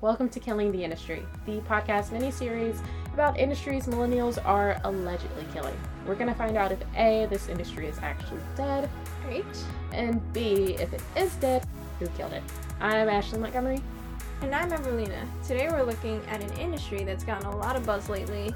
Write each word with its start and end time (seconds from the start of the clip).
Welcome 0.00 0.28
to 0.28 0.38
Killing 0.38 0.70
the 0.70 0.84
Industry, 0.84 1.26
the 1.44 1.58
podcast 1.62 2.12
mini-series 2.12 2.80
about 3.14 3.36
industries 3.36 3.86
millennials 3.86 4.38
are 4.46 4.80
allegedly 4.84 5.44
killing. 5.52 5.76
We're 6.06 6.14
gonna 6.14 6.36
find 6.36 6.56
out 6.56 6.70
if 6.70 6.78
A, 6.94 7.26
this 7.28 7.48
industry 7.48 7.88
is 7.88 7.98
actually 7.98 8.38
dead, 8.56 8.88
Great. 9.24 9.44
and 9.90 10.22
B, 10.32 10.76
if 10.78 10.92
it 10.92 11.02
is 11.16 11.34
dead, 11.36 11.66
who 11.98 12.06
killed 12.10 12.32
it. 12.32 12.44
I'm 12.80 13.08
Ashley 13.08 13.40
Montgomery. 13.40 13.82
And 14.40 14.54
I'm 14.54 14.72
Evelina. 14.72 15.26
Today 15.44 15.68
we're 15.68 15.82
looking 15.82 16.22
at 16.28 16.44
an 16.44 16.52
industry 16.58 17.02
that's 17.02 17.24
gotten 17.24 17.48
a 17.48 17.56
lot 17.56 17.74
of 17.74 17.84
buzz 17.84 18.08
lately, 18.08 18.54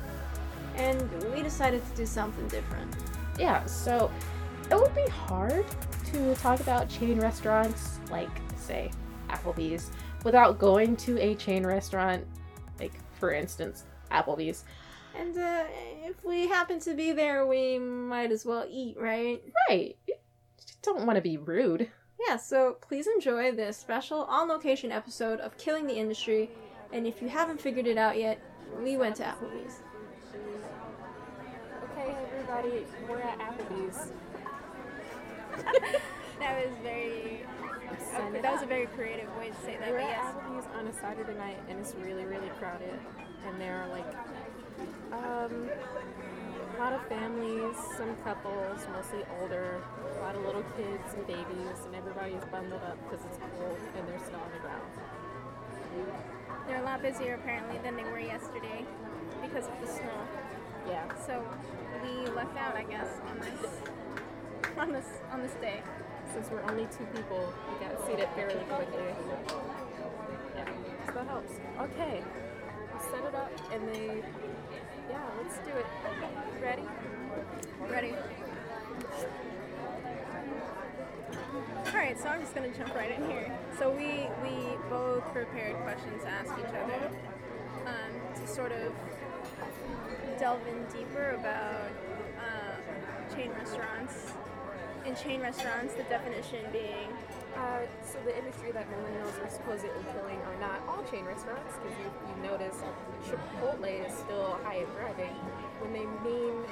and 0.77 1.11
we 1.35 1.43
decided 1.43 1.83
to 1.91 1.97
do 1.97 2.07
something 2.07 2.47
different. 2.47 2.95
Yeah, 3.37 3.67
so 3.67 4.13
it 4.71 4.77
would 4.77 4.95
be 4.95 5.09
hard 5.11 5.65
to 6.13 6.37
talk 6.37 6.61
about 6.61 6.89
chain 6.89 7.19
restaurants 7.19 7.99
like, 8.13 8.31
say, 8.57 8.93
Applebee's 9.29 9.91
without 10.25 10.59
going 10.59 10.97
to 10.97 11.19
a 11.21 11.35
chain 11.35 11.67
restaurant, 11.67 12.27
like, 12.79 12.93
for 13.19 13.33
instance, 13.33 13.85
Applebee's. 14.11 14.65
And 15.17 15.37
uh, 15.37 15.65
if 16.05 16.25
we 16.25 16.49
happen 16.49 16.81
to 16.81 16.95
be 16.95 17.13
there, 17.13 17.47
we 17.47 17.79
might 17.79 18.33
as 18.33 18.47
well 18.47 18.67
eat, 18.69 18.97
right? 18.99 19.43
Right. 19.69 19.97
You 20.07 20.15
don't 20.83 21.07
want 21.07 21.17
to 21.17 21.23
be 21.23 21.37
rude. 21.37 21.91
Yeah, 22.27 22.37
so 22.37 22.77
please 22.81 23.07
enjoy 23.07 23.53
this 23.53 23.77
special 23.77 24.25
on 24.25 24.49
location 24.49 24.93
episode 24.93 25.41
of 25.41 25.59
Killing 25.59 25.87
the 25.87 25.95
Industry. 25.95 26.51
And 26.93 27.07
if 27.07 27.21
you 27.21 27.29
haven't 27.29 27.61
figured 27.61 27.87
it 27.87 27.99
out 27.99 28.19
yet, 28.19 28.41
we 28.83 28.97
went 28.97 29.17
to 29.17 29.25
Applebee's. 29.25 29.81
Okay, 31.93 32.15
everybody, 32.33 32.87
we're 33.09 33.21
at 33.21 33.39
Applebee's. 33.39 34.13
That 36.43 36.67
was 36.67 36.75
very. 36.83 37.47
Send 38.17 38.35
that 38.37 38.53
was 38.53 38.63
a 38.63 38.67
very 38.67 38.87
creative 38.87 39.29
way 39.39 39.49
to 39.49 39.57
say 39.65 39.77
that. 39.79 39.89
We're 39.91 39.99
at 39.99 40.09
yes, 40.09 40.35
Applebee's 40.35 40.67
on 40.77 40.87
a 40.87 40.93
Saturday 40.93 41.35
night, 41.35 41.59
and 41.69 41.79
it's 41.81 41.95
really, 41.95 42.25
really 42.25 42.51
crowded. 42.59 42.99
And 43.47 43.61
there 43.61 43.83
are 43.83 43.89
like 43.89 44.07
um, 45.13 45.71
a 46.77 46.79
lot 46.79 46.93
of 46.93 47.07
families, 47.09 47.77
some 47.97 48.15
couples, 48.25 48.81
mostly 48.93 49.25
older, 49.41 49.81
a 50.19 50.21
lot 50.21 50.37
of 50.37 50.45
little 50.45 50.65
kids 50.77 51.15
and 51.15 51.27
babies, 51.27 51.79
and 51.87 51.95
everybody's 51.95 52.45
bundled 52.51 52.83
up 52.83 52.99
because 53.05 53.25
it's 53.25 53.39
cold 53.57 53.79
and 53.97 54.09
they're 54.09 54.21
still 54.27 54.41
on 54.41 54.53
the 54.53 54.61
ground. 54.61 54.91
they're 56.67 56.83
a 56.83 56.85
lot 56.85 57.01
busier 57.01 57.35
apparently 57.35 57.79
than 57.83 57.97
they 57.97 58.05
were 58.05 58.21
yesterday 58.21 58.85
because 59.43 59.67
of 59.67 59.81
the 59.81 59.87
snow. 59.87 60.21
Yeah. 60.87 61.09
So 61.27 61.43
we 62.03 62.29
left 62.33 62.57
out, 62.59 62.77
I 62.77 62.83
guess, 62.85 63.09
on 63.31 63.39
this 63.39 63.71
on 64.79 64.93
this 64.93 65.07
on 65.33 65.43
this 65.43 65.55
day. 65.61 65.83
Since 66.33 66.51
we're 66.51 66.63
only 66.71 66.87
two 66.87 67.05
people, 67.15 67.53
we 67.71 67.87
got 67.87 68.07
seated 68.07 68.29
fairly 68.35 68.65
quickly. 68.65 69.05
Yeah, 70.57 70.65
so 71.07 71.13
that 71.13 71.27
helps. 71.27 71.53
Okay, 71.81 72.23
set 73.11 73.25
it 73.25 73.35
up, 73.35 73.53
and 73.71 73.89
they, 73.89 74.23
yeah, 75.11 75.21
let's 75.43 75.59
do 75.59 75.73
it. 75.77 75.87
Ready? 76.63 76.85
Ready? 77.91 78.15
All 81.87 81.93
right, 81.95 82.19
so 82.19 82.29
I'm 82.29 82.41
just 82.41 82.55
gonna 82.55 82.71
jump 82.71 82.95
right 82.95 83.11
in 83.11 83.27
here. 83.29 83.59
So 83.79 83.91
we 83.91 84.27
we 84.43 84.77
both 84.89 85.25
prepared 85.35 85.77
questions 85.83 86.23
to 86.23 86.29
ask 86.29 86.51
each 86.59 86.65
other 86.65 87.11
um, 87.87 88.41
to 88.41 88.47
sort 88.47 88.73
of 88.73 88.93
delve 90.39 90.67
in 90.67 90.99
deeper 90.99 91.37
about 91.39 91.91
um, 92.39 93.37
chain 93.37 93.51
restaurants. 93.59 94.33
In 95.05 95.17
chain 95.17 95.41
restaurants, 95.41 95.95
the 95.95 96.05
definition 96.05 96.65
being 96.73 97.09
Uh, 97.53 97.85
so 98.01 98.17
the 98.25 98.33
industry 98.37 98.73
that 98.73 98.89
millennials 98.89 99.37
are 99.45 99.51
supposedly 99.51 100.03
killing 100.17 100.41
are 100.49 100.57
not 100.57 100.81
all 100.89 101.05
chain 101.13 101.25
restaurants, 101.25 101.77
because 101.77 101.93
you, 102.01 102.09
you 102.09 102.37
notice 102.49 102.77
Chipotle 103.29 103.93
is 104.07 104.13
still 104.25 104.57
high 104.65 104.81
and 104.81 104.89
thriving. 104.97 105.37
When 105.85 105.93
they 105.93 106.09
mean, 106.25 106.65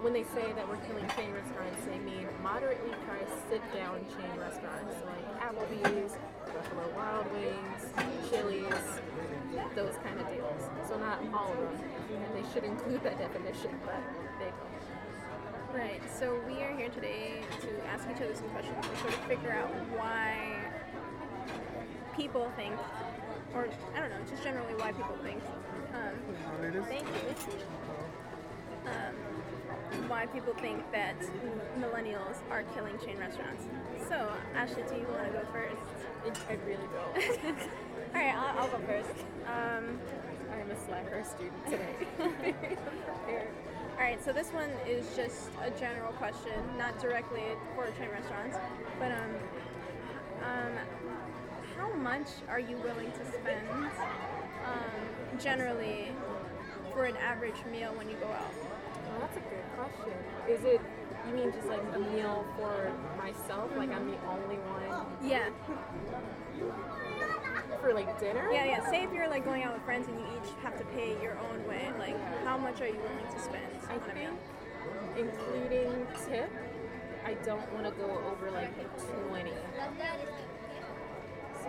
when 0.00 0.12
they 0.14 0.24
say 0.32 0.48
that 0.56 0.64
we're 0.66 0.80
killing 0.88 1.04
chain 1.12 1.36
restaurants, 1.36 1.84
they 1.84 2.00
mean 2.00 2.26
moderately 2.42 2.96
priced 3.04 3.36
sit-down 3.52 4.00
chain 4.16 4.32
restaurants 4.40 4.96
like 5.04 5.26
Applebee's, 5.36 6.16
Buffalo 6.48 6.88
Wild 6.96 7.28
Wings, 7.36 7.82
Chili's, 8.30 8.84
those 9.76 10.00
kind 10.00 10.16
of 10.16 10.32
deals. 10.32 10.64
So 10.88 10.96
not 10.96 11.20
all 11.36 11.52
of 11.52 11.60
them, 11.60 12.24
and 12.24 12.32
they 12.32 12.46
should 12.56 12.64
include 12.64 13.04
that 13.04 13.18
definition, 13.18 13.76
but 13.84 14.00
they 14.40 14.48
don't. 14.48 14.77
Right. 15.74 16.00
So 16.18 16.40
we 16.48 16.62
are 16.62 16.74
here 16.76 16.88
today 16.88 17.42
to 17.60 17.86
ask 17.88 18.04
each 18.10 18.22
other 18.22 18.34
some 18.34 18.48
questions 18.48 18.76
and 18.76 18.98
sort 18.98 19.12
of 19.12 19.20
figure 19.24 19.52
out 19.52 19.68
why 19.96 20.56
people 22.16 22.50
think, 22.56 22.74
or 23.54 23.68
I 23.94 24.00
don't 24.00 24.08
know, 24.08 24.16
just 24.30 24.42
generally 24.42 24.74
why 24.74 24.92
people 24.92 25.16
think. 25.22 25.42
Um, 25.94 26.84
thank 26.84 27.06
you. 27.06 27.60
Um, 28.86 30.08
why 30.08 30.26
people 30.26 30.54
think 30.54 30.90
that 30.92 31.20
millennials 31.78 32.36
are 32.50 32.62
killing 32.74 32.98
chain 33.04 33.18
restaurants. 33.18 33.64
So, 34.08 34.32
Ashley, 34.54 34.84
do 34.88 34.94
you 34.94 35.06
want 35.12 35.26
to 35.26 35.32
go 35.32 35.44
first? 35.52 36.40
I 36.48 36.54
really 36.66 36.88
don't. 36.94 37.58
All 37.58 38.22
right, 38.22 38.34
I'll, 38.34 38.58
I'll 38.60 38.68
go 38.68 38.78
first. 38.86 39.10
Um, 39.46 40.00
I'm 40.50 40.70
a 40.70 40.86
slacker 40.86 41.24
student 41.24 41.66
today. 41.66 42.76
All 43.98 44.04
right, 44.04 44.24
so 44.24 44.32
this 44.32 44.52
one 44.52 44.70
is 44.86 45.04
just 45.16 45.50
a 45.60 45.70
general 45.70 46.12
question, 46.12 46.52
not 46.78 47.00
directly 47.00 47.42
for 47.74 47.86
chain 47.98 48.08
restaurants, 48.12 48.56
but 49.00 49.10
um, 49.10 49.34
um, 50.44 50.72
how 51.76 51.92
much 51.94 52.28
are 52.48 52.60
you 52.60 52.76
willing 52.76 53.10
to 53.10 53.26
spend 53.26 53.68
um, 54.64 55.40
generally 55.40 56.12
for 56.92 57.06
an 57.06 57.16
average 57.16 57.56
meal 57.72 57.92
when 57.96 58.08
you 58.08 58.14
go 58.20 58.28
out? 58.28 58.54
Well, 59.10 59.18
that's 59.20 59.36
a 59.36 59.40
good 59.40 59.64
question. 59.74 60.14
Is 60.48 60.64
it, 60.64 60.80
you 61.26 61.34
mean 61.34 61.52
just 61.52 61.66
like 61.66 61.82
a 61.92 61.98
meal 61.98 62.46
for 62.56 62.92
myself? 63.18 63.68
Like 63.76 63.90
I'm 63.90 64.06
the 64.06 64.18
only 64.28 64.58
one 64.58 65.28
Yeah, 65.28 65.48
for 67.80 67.92
like 67.94 68.18
dinner? 68.20 68.50
yeah, 68.52 68.64
yeah. 68.64 68.90
Say 68.90 69.02
if 69.04 69.12
you're 69.12 69.28
like 69.28 69.44
going 69.44 69.62
out 69.64 69.74
with 69.74 69.82
friends 69.84 70.08
and 70.08 70.18
you 70.18 70.26
each 70.36 70.50
have 70.62 70.76
to 70.78 70.84
pay 70.86 71.16
your 71.22 71.38
own 71.38 71.66
way, 71.68 71.90
like 71.98 72.16
how 72.44 72.56
much 72.58 72.80
are 72.80 72.86
you 72.86 72.98
willing 72.98 73.32
to 73.32 73.40
spend 73.40 73.64
I 73.88 73.94
on 73.94 74.10
a 74.10 74.14
meal? 74.14 74.36
including 75.16 76.06
tip, 76.28 76.50
I 77.24 77.34
don't 77.44 77.72
want 77.72 77.84
to 77.86 77.92
go 77.92 78.20
over 78.30 78.50
like 78.50 78.72
20. 79.28 79.50
So 81.62 81.68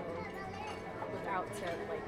without 1.14 1.48
tip, 1.56 1.78
like 1.90 2.04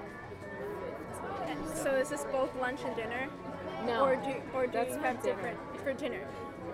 15. 1.47 1.83
So 1.83 1.95
is 1.95 2.09
this 2.09 2.25
both 2.31 2.55
lunch 2.59 2.79
and 2.85 2.95
dinner, 2.95 3.27
No, 3.85 4.05
or 4.05 4.15
do 4.15 4.33
or 4.53 4.65
do 4.67 4.73
that's 4.73 4.93
you 4.95 4.99
have 5.01 5.21
different 5.23 5.57
for 5.83 5.93
dinner? 5.93 6.21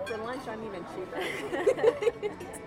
For 0.06 0.16
lunch, 0.18 0.46
I'm 0.46 0.62
even 0.64 0.84
cheaper. 0.94 1.20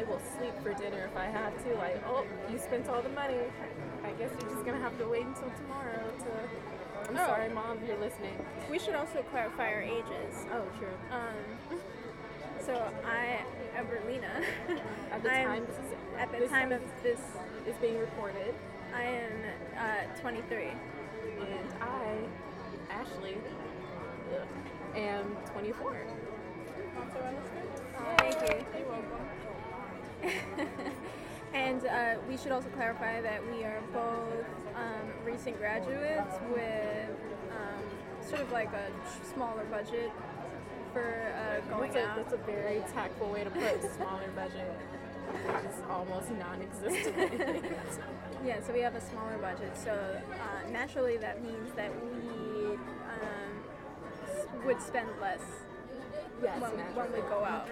I, 0.00 0.04
will 0.10 0.20
sleep 0.38 0.54
for 0.62 0.72
dinner 0.72 1.08
if 1.10 1.16
I 1.16 1.26
have 1.26 1.52
to. 1.64 1.74
Like, 1.74 2.02
oh, 2.06 2.24
you 2.50 2.58
spent 2.58 2.88
all 2.88 3.02
the 3.02 3.10
money. 3.10 3.36
I 4.04 4.10
guess 4.12 4.30
you're 4.40 4.50
just 4.50 4.64
going 4.64 4.76
to 4.76 4.82
have 4.82 4.96
to 4.98 5.06
wait 5.06 5.26
until 5.26 5.50
tomorrow 5.62 6.10
to. 6.18 7.10
I'm 7.10 7.16
Oh. 7.16 7.26
sorry, 7.26 7.48
Mom, 7.50 7.78
you're 7.86 7.98
listening. 7.98 8.36
We 8.70 8.78
should 8.78 8.94
also 8.94 9.22
clarify 9.30 9.72
our 9.72 9.82
ages. 9.82 10.46
Oh, 10.52 10.64
true. 10.78 10.96
Um, 11.10 11.78
so 12.64 12.88
I, 13.04 13.40
Evelina, 13.76 14.42
At 15.12 15.22
the 15.22 15.32
I'm- 15.32 15.46
time 15.46 15.66
this 15.66 15.76
is, 15.76 15.92
at 16.18 16.32
the 16.32 16.38
this 16.38 16.50
time 16.50 16.72
of 16.72 16.80
this, 17.02 17.18
is 17.66 17.76
being 17.80 17.98
recorded, 17.98 18.54
I 18.94 19.02
am 19.04 19.32
uh, 19.76 20.20
23. 20.20 20.68
and 21.40 21.68
I, 21.80 22.16
Ashley, 22.90 23.36
am 24.96 25.36
24. 25.52 25.96
Thank 28.18 28.34
you. 28.34 28.64
You're 28.78 28.88
welcome. 28.88 29.39
and 31.54 31.86
uh, 31.86 32.14
we 32.28 32.36
should 32.36 32.52
also 32.52 32.68
clarify 32.70 33.20
that 33.20 33.40
we 33.52 33.64
are 33.64 33.80
both 33.92 34.44
um, 34.76 35.10
recent 35.24 35.58
graduates 35.58 36.36
with 36.54 37.10
um, 37.50 38.28
sort 38.28 38.42
of 38.42 38.52
like 38.52 38.70
a 38.72 38.90
smaller 39.34 39.64
budget 39.64 40.12
for 40.92 41.32
uh, 41.34 41.60
going 41.76 41.92
That's 41.92 42.04
a, 42.04 42.08
out. 42.08 42.16
that's 42.16 42.32
a 42.32 42.36
very 42.38 42.82
tactful 42.92 43.28
way 43.30 43.44
to 43.44 43.50
put 43.50 43.82
smaller 43.96 44.28
budget. 44.34 44.78
It's 45.64 45.78
almost 45.88 46.30
non-existent. 46.32 47.64
Yeah, 48.42 48.58
so 48.66 48.72
we 48.72 48.80
have 48.80 48.94
a 48.94 49.00
smaller 49.02 49.36
budget. 49.36 49.76
So 49.76 49.92
uh, 49.92 50.70
naturally, 50.70 51.18
that 51.18 51.44
means 51.44 51.72
that 51.76 51.92
we 52.02 52.72
um, 52.72 54.64
would 54.64 54.80
spend 54.80 55.08
less 55.20 55.42
yes, 56.42 56.58
when, 56.60 56.72
when 56.72 57.12
we 57.12 57.20
go 57.28 57.44
out. 57.44 57.68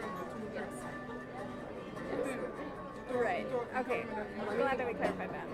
Yes. 0.55 0.65
Right. 3.15 3.47
Okay. 3.79 4.05
I'm 4.49 4.57
glad 4.57 4.79
that 4.79 4.87
we 4.87 4.95
clarified 4.95 5.31
that. 5.33 5.47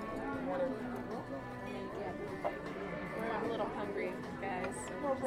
We're 3.19 3.47
a 3.47 3.51
little 3.51 3.69
hungry, 3.75 4.11
guys. 4.41 4.75
So, 5.01 5.17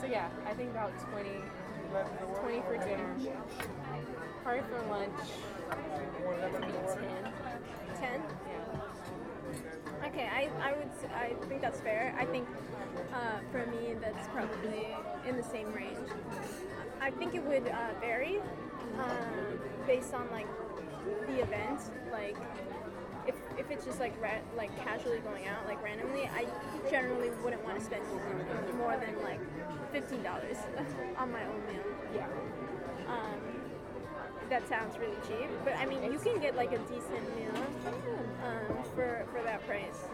so 0.00 0.06
yeah, 0.06 0.28
I 0.46 0.54
think 0.54 0.70
about 0.70 0.92
20, 1.10 1.28
20 2.40 2.60
for 2.62 2.76
dinner. 2.78 3.14
Probably 4.42 4.62
for 4.68 4.80
lunch, 4.88 5.10
maybe 6.60 6.72
10. 6.94 7.32
10? 8.00 8.22
I, 10.68 10.72
would 10.72 10.90
I 11.14 11.46
think 11.46 11.62
that's 11.62 11.80
fair. 11.80 12.14
I 12.18 12.24
think 12.26 12.46
uh, 13.14 13.38
for 13.50 13.64
me 13.66 13.94
that's 14.00 14.28
probably 14.28 14.88
in 15.26 15.36
the 15.36 15.42
same 15.42 15.72
range. 15.72 15.96
I 17.00 17.10
think 17.10 17.34
it 17.34 17.42
would 17.44 17.68
uh, 17.68 18.00
vary 18.00 18.40
um, 18.98 19.58
based 19.86 20.12
on 20.12 20.30
like 20.30 20.46
the 21.26 21.42
event. 21.42 21.80
Like 22.12 22.36
if, 23.26 23.34
if 23.56 23.70
it's 23.70 23.84
just 23.84 23.98
like 23.98 24.20
ra- 24.22 24.44
like 24.56 24.76
casually 24.84 25.20
going 25.20 25.46
out 25.46 25.66
like 25.66 25.82
randomly, 25.82 26.28
I 26.34 26.46
generally 26.90 27.30
wouldn't 27.42 27.64
want 27.64 27.78
to 27.78 27.84
spend 27.84 28.02
more 28.76 28.96
than 28.98 29.22
like 29.22 29.40
fifteen 29.90 30.22
dollars 30.22 30.58
on 31.16 31.32
my 31.32 31.44
own 31.44 31.62
meal. 31.66 31.84
Yeah. 32.14 32.26
Um, 33.08 33.40
that 34.50 34.68
sounds 34.68 34.98
really 34.98 35.16
cheap, 35.26 35.48
but 35.64 35.74
I 35.76 35.86
mean 35.86 36.02
you 36.12 36.18
can 36.18 36.40
get 36.40 36.56
like 36.56 36.72
a 36.72 36.78
decent 36.78 37.36
meal 37.36 37.64
um, 38.44 38.84
for 38.94 39.24
for 39.32 39.42
that 39.44 39.66
price. 39.66 40.04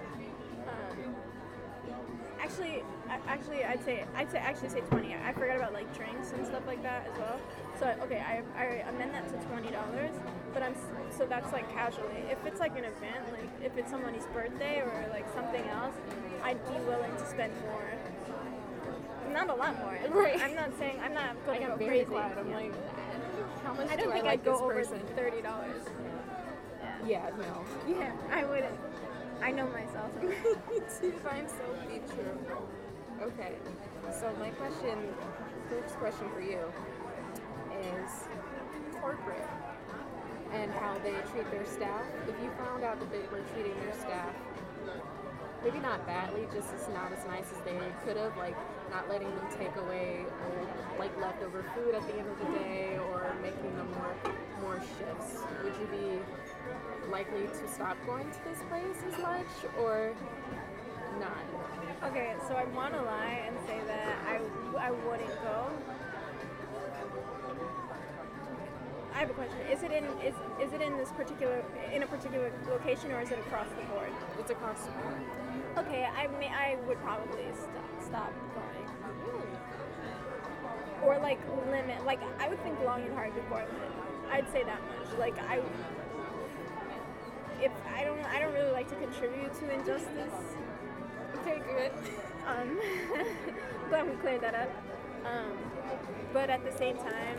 Actually, 2.41 2.82
actually, 3.26 3.64
I'd 3.64 3.82
say 3.85 4.05
I'd 4.14 4.31
say 4.31 4.38
actually 4.38 4.69
say 4.69 4.81
twenty. 4.82 5.14
I 5.14 5.32
forgot 5.32 5.56
about 5.56 5.73
like 5.73 5.88
drinks 5.96 6.32
and 6.32 6.46
stuff 6.46 6.62
like 6.67 6.82
that 6.82 7.08
as 7.11 7.19
well. 7.19 7.41
So 7.81 7.87
okay, 8.05 8.20
I, 8.20 8.43
I 8.61 8.64
amend 8.91 9.14
that 9.14 9.29
to 9.31 9.46
twenty 9.49 9.70
dollars. 9.70 10.12
But 10.52 10.62
I'm 10.62 10.75
so 11.17 11.25
that's 11.25 11.50
like 11.52 11.73
casually. 11.73 12.25
If 12.31 12.44
it's 12.44 12.61
like 12.61 12.73
an 12.76 12.85
event, 12.85 13.25
like 13.32 13.49
if 13.62 13.76
it's 13.79 13.91
somebody's 13.91 14.26
birthday 14.26 14.81
or 14.81 15.06
like 15.11 15.26
something 15.35 15.64
else, 15.69 15.94
I'd 16.43 16.62
be 16.69 16.79
willing 16.85 17.12
to 17.17 17.26
spend 17.26 17.52
more. 17.62 17.88
Not 19.32 19.49
a 19.49 19.55
lot 19.55 19.79
more. 19.79 19.99
Right. 20.11 20.40
I'm 20.40 20.55
not 20.55 20.70
saying 20.79 21.00
I'm 21.02 21.14
not 21.14 21.35
going 21.47 21.61
to 21.62 21.67
go 21.69 21.76
crazy. 21.76 22.05
quiet. 22.05 22.37
I'm 22.38 22.50
Yeah. 22.50 22.56
like, 22.56 22.73
how 23.64 23.73
much 23.75 23.90
I 23.90 23.97
don't 23.97 24.06
do 24.06 24.12
think 24.12 24.25
I 24.25 24.29
like 24.29 24.40
I'd 24.40 24.44
go 24.44 24.58
over 24.62 24.85
thirty 24.85 25.40
dollars. 25.43 25.82
Yeah, 27.06 27.31
no. 27.38 27.64
Yeah, 27.88 28.12
I 28.31 28.44
wouldn't. 28.44 28.75
I 29.42 29.50
know 29.50 29.66
myself. 29.69 30.12
Find 31.22 31.48
so 31.48 31.64
be 31.88 32.00
true. 32.14 32.38
Okay, 33.22 33.54
so 34.12 34.32
my 34.38 34.50
question, 34.50 34.98
first 35.69 35.94
question 35.96 36.28
for 36.34 36.40
you 36.40 36.60
is 37.81 38.10
corporate 39.00 39.46
and 40.52 40.70
how 40.72 40.94
they 40.98 41.14
treat 41.32 41.50
their 41.50 41.64
staff. 41.64 42.02
If 42.28 42.34
you 42.42 42.50
found 42.58 42.84
out 42.84 43.00
that 43.00 43.10
they 43.10 43.22
were 43.32 43.42
treating 43.54 43.75
their 43.81 43.94
staff 43.94 44.34
maybe 45.64 45.78
not 45.80 46.06
badly, 46.06 46.46
just 46.52 46.69
as 46.75 46.87
not 46.92 47.10
as 47.10 47.25
nice 47.25 47.48
as 47.50 47.58
they 47.64 47.78
could 48.04 48.19
have, 48.19 48.37
like 48.37 48.54
not 48.90 49.08
letting 49.08 49.28
them 49.34 49.48
take 49.58 49.75
away 49.76 50.20
old, 50.44 50.69
like 50.98 51.10
leftover 51.19 51.64
food 51.75 51.94
at 51.94 52.06
the 52.06 52.14
end 52.19 52.28
of 52.28 52.38
the 52.38 52.58
day, 52.58 52.98
or 53.10 53.34
making 53.40 53.75
them 53.76 53.88
work 53.98 54.37
more 54.60 54.78
shifts, 54.98 55.40
would 55.64 55.72
you 55.80 55.87
be 55.87 56.20
likely 57.14 57.46
to 57.46 57.69
stop 57.69 57.96
going 58.06 58.28
to 58.28 58.38
this 58.43 58.58
place 58.69 58.99
as 59.06 59.16
much, 59.22 59.46
or 59.78 60.12
not? 61.20 62.11
okay, 62.11 62.34
so 62.49 62.55
I 62.55 62.64
want 62.75 62.93
to 62.93 63.02
lie 63.02 63.40
and 63.46 63.56
say 63.69 63.78
that 63.87 64.19
I, 64.26 64.40
I 64.88 64.90
wouldn't 64.90 65.28
go. 65.43 65.70
I 69.14 69.19
have 69.20 69.31
a 69.31 69.32
question. 69.34 69.56
Is 69.70 69.84
it 69.84 69.93
in 69.93 70.05
is, 70.26 70.34
is 70.61 70.72
it 70.72 70.81
in 70.81 70.96
this 70.96 71.12
particular 71.12 71.62
in 71.93 72.02
a 72.02 72.06
particular 72.08 72.50
location 72.69 73.12
or 73.12 73.20
is 73.20 73.31
it 73.31 73.38
across 73.38 73.69
the 73.69 73.87
board? 73.94 74.11
It's 74.40 74.50
across 74.50 74.81
the 74.82 74.90
board. 74.90 75.14
Okay, 75.78 76.02
I 76.05 76.26
may 76.40 76.49
I 76.49 76.78
would 76.88 76.99
probably 76.99 77.46
stop 77.55 78.02
stop 78.02 78.32
going. 78.58 78.88
Or 81.05 81.20
like 81.20 81.38
limit 81.70 82.05
like 82.05 82.20
I 82.40 82.49
would 82.49 82.61
think 82.64 82.81
long 82.81 83.02
and 83.02 83.14
hard 83.14 83.32
before 83.37 83.58
limit. 83.58 83.93
I'd 84.32 84.50
say 84.50 84.64
that 84.64 84.81
much. 84.82 85.16
Like 85.16 85.38
I 85.38 85.61
if 87.64 87.72
I 87.96 88.05
don't 88.05 88.22
I 88.26 88.40
don't 88.40 88.52
really 88.52 88.72
like 88.72 88.88
to 88.90 88.96
contribute 88.96 89.52
to 89.61 89.72
injustice. 89.72 90.38
Okay, 91.40 91.62
good. 91.66 91.93
Um, 92.46 92.78
glad 93.88 94.08
we 94.08 94.16
cleared 94.16 94.43
that 94.43 94.55
up. 94.55 94.70
Um, 95.25 95.52
but 96.32 96.50
at 96.50 96.62
the 96.64 96.76
same 96.76 96.96
time, 96.99 97.38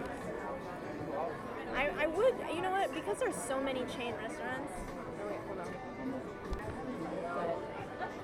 I, 1.75 1.89
I 1.99 2.07
would, 2.07 2.33
you 2.53 2.61
know 2.61 2.71
what, 2.71 2.93
because 2.93 3.17
there's 3.19 3.35
so 3.35 3.61
many 3.61 3.81
chain 3.85 4.13
restaurants, 4.21 4.71
Oh, 5.21 5.27
wait, 5.27 5.39
hold 5.47 5.59
on. 5.59 5.67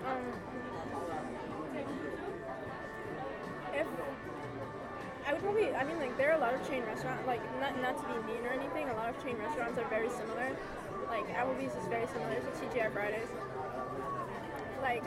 um, 0.08 0.24
if, 3.74 3.88
I 5.28 5.34
would 5.34 5.42
probably, 5.44 5.76
I 5.76 5.84
mean, 5.84 6.00
like, 6.00 6.18
there 6.18 6.32
are 6.32 6.38
a 6.38 6.40
lot 6.40 6.54
of 6.54 6.68
chain 6.68 6.84
restaurants, 6.86 7.28
like, 7.28 7.42
not, 7.60 7.80
not 7.82 7.98
to 7.98 8.08
be 8.08 8.34
mean 8.34 8.46
or 8.46 8.50
anything, 8.50 8.90
a 8.90 8.96
lot 8.96 9.10
of 9.10 9.24
chain 9.24 9.38
restaurants 9.38 9.78
are 9.78 9.88
very 9.90 10.10
similar. 10.10 10.56
Like, 11.12 11.28
Applebee's 11.36 11.76
is 11.76 11.88
very 11.90 12.08
similar 12.08 12.40
to 12.40 12.52
TGI 12.56 12.94
Fridays. 12.94 13.28
Like, 14.82 15.04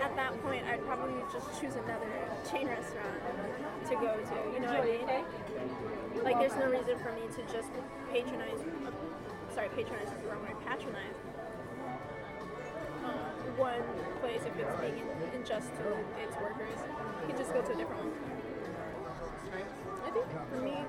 at 0.00 0.16
that 0.16 0.42
point, 0.42 0.64
I'd 0.64 0.82
probably 0.86 1.20
just 1.30 1.60
choose 1.60 1.74
another 1.76 2.08
chain 2.50 2.66
restaurant 2.66 3.20
to 3.88 3.94
go 4.00 4.16
to, 4.16 4.36
you 4.54 4.60
know 4.60 4.72
what 4.72 4.80
I 4.80 5.20
mean? 6.16 6.24
Like, 6.24 6.40
there's 6.40 6.56
no 6.56 6.64
reason 6.64 6.96
for 7.04 7.12
me 7.12 7.28
to 7.28 7.42
just 7.52 7.68
patronize. 8.10 8.56
Sorry, 9.54 9.68
patronize 9.76 10.08
is 10.08 10.16
the 10.24 10.28
wrong 10.32 10.40
word. 10.48 10.56
Patronize 10.64 11.20
uh, 13.04 13.12
one 13.60 13.84
place 14.24 14.40
if 14.48 14.56
it's 14.56 14.80
being 14.80 15.04
unjust 15.36 15.68
to 15.76 15.92
its 16.24 16.34
workers. 16.40 16.80
You 17.20 17.26
could 17.28 17.36
just 17.36 17.52
go 17.52 17.60
to 17.60 17.72
a 17.72 17.76
different 17.76 18.00
one. 18.00 18.16
I 20.06 20.10
think 20.10 20.26
for 20.48 20.60
me, 20.64 20.80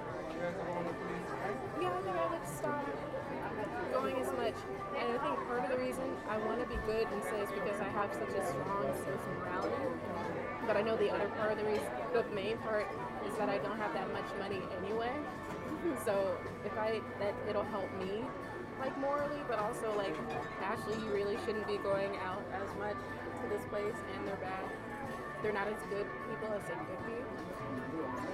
yeah, 1.82 2.03
be 6.74 6.82
good 6.86 7.08
and 7.12 7.24
say 7.24 7.40
is 7.42 7.50
because 7.52 7.80
I 7.80 7.90
have 7.90 8.14
such 8.14 8.34
a 8.34 8.44
strong 8.46 8.90
sense 9.06 9.22
of 9.22 9.34
morality. 9.38 9.86
But 10.66 10.78
I 10.78 10.82
know 10.82 10.98
the 10.98 11.12
other 11.12 11.28
part 11.38 11.52
of 11.52 11.58
the 11.58 11.66
reason, 11.66 11.86
the 12.14 12.24
main 12.34 12.58
part, 12.60 12.88
is 13.28 13.36
that 13.38 13.50
I 13.50 13.58
don't 13.60 13.78
have 13.78 13.94
that 13.94 14.12
much 14.14 14.26
money 14.40 14.62
anyway. 14.82 15.12
Mm-hmm. 15.14 16.06
So 16.06 16.38
if 16.66 16.78
I, 16.78 17.02
that 17.20 17.36
it'll 17.50 17.64
help 17.64 17.92
me, 18.00 18.24
like 18.80 18.98
morally, 19.00 19.42
but 19.48 19.60
also 19.60 19.94
like, 19.98 20.16
Ashley, 20.62 20.96
you 21.04 21.14
really 21.14 21.38
shouldn't 21.46 21.68
be 21.68 21.78
going 21.78 22.16
out 22.18 22.44
as 22.54 22.70
much 22.80 22.98
to 22.98 23.50
this 23.50 23.64
place, 23.70 23.96
and 24.16 24.28
they're 24.28 24.36
bad. 24.38 24.64
They're 25.42 25.54
not 25.54 25.68
as 25.68 25.82
good 25.90 26.08
people 26.30 26.56
as 26.56 26.64
they 26.64 26.74
could 26.74 27.06
be. 27.06 27.20
Mm-hmm. 27.20 28.18
So. 28.18 28.32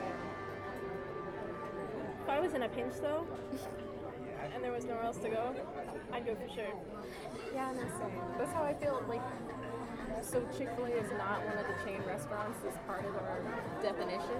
If 2.23 2.29
I 2.29 2.39
was 2.39 2.53
in 2.53 2.61
a 2.61 2.69
pinch 2.69 2.93
though, 3.01 3.25
and 4.53 4.63
there 4.63 4.71
was 4.71 4.85
nowhere 4.85 5.03
else 5.03 5.17
to 5.17 5.29
go, 5.29 5.55
I'd 6.11 6.25
go 6.25 6.35
for 6.35 6.49
sure. 6.53 6.73
Yeah, 7.53 7.71
no, 7.73 7.81
same. 7.99 8.19
That's 8.37 8.53
how 8.53 8.63
I 8.63 8.73
feel. 8.73 9.03
Like, 9.07 9.21
so 10.21 10.41
Chick 10.57 10.69
Fil 10.75 10.85
A 10.85 10.89
is 10.89 11.11
not 11.17 11.45
one 11.45 11.57
of 11.57 11.65
the 11.67 11.77
chain 11.85 12.01
restaurants 12.05 12.59
as 12.67 12.75
part 12.85 13.05
of 13.05 13.15
our 13.15 13.39
definition, 13.81 14.39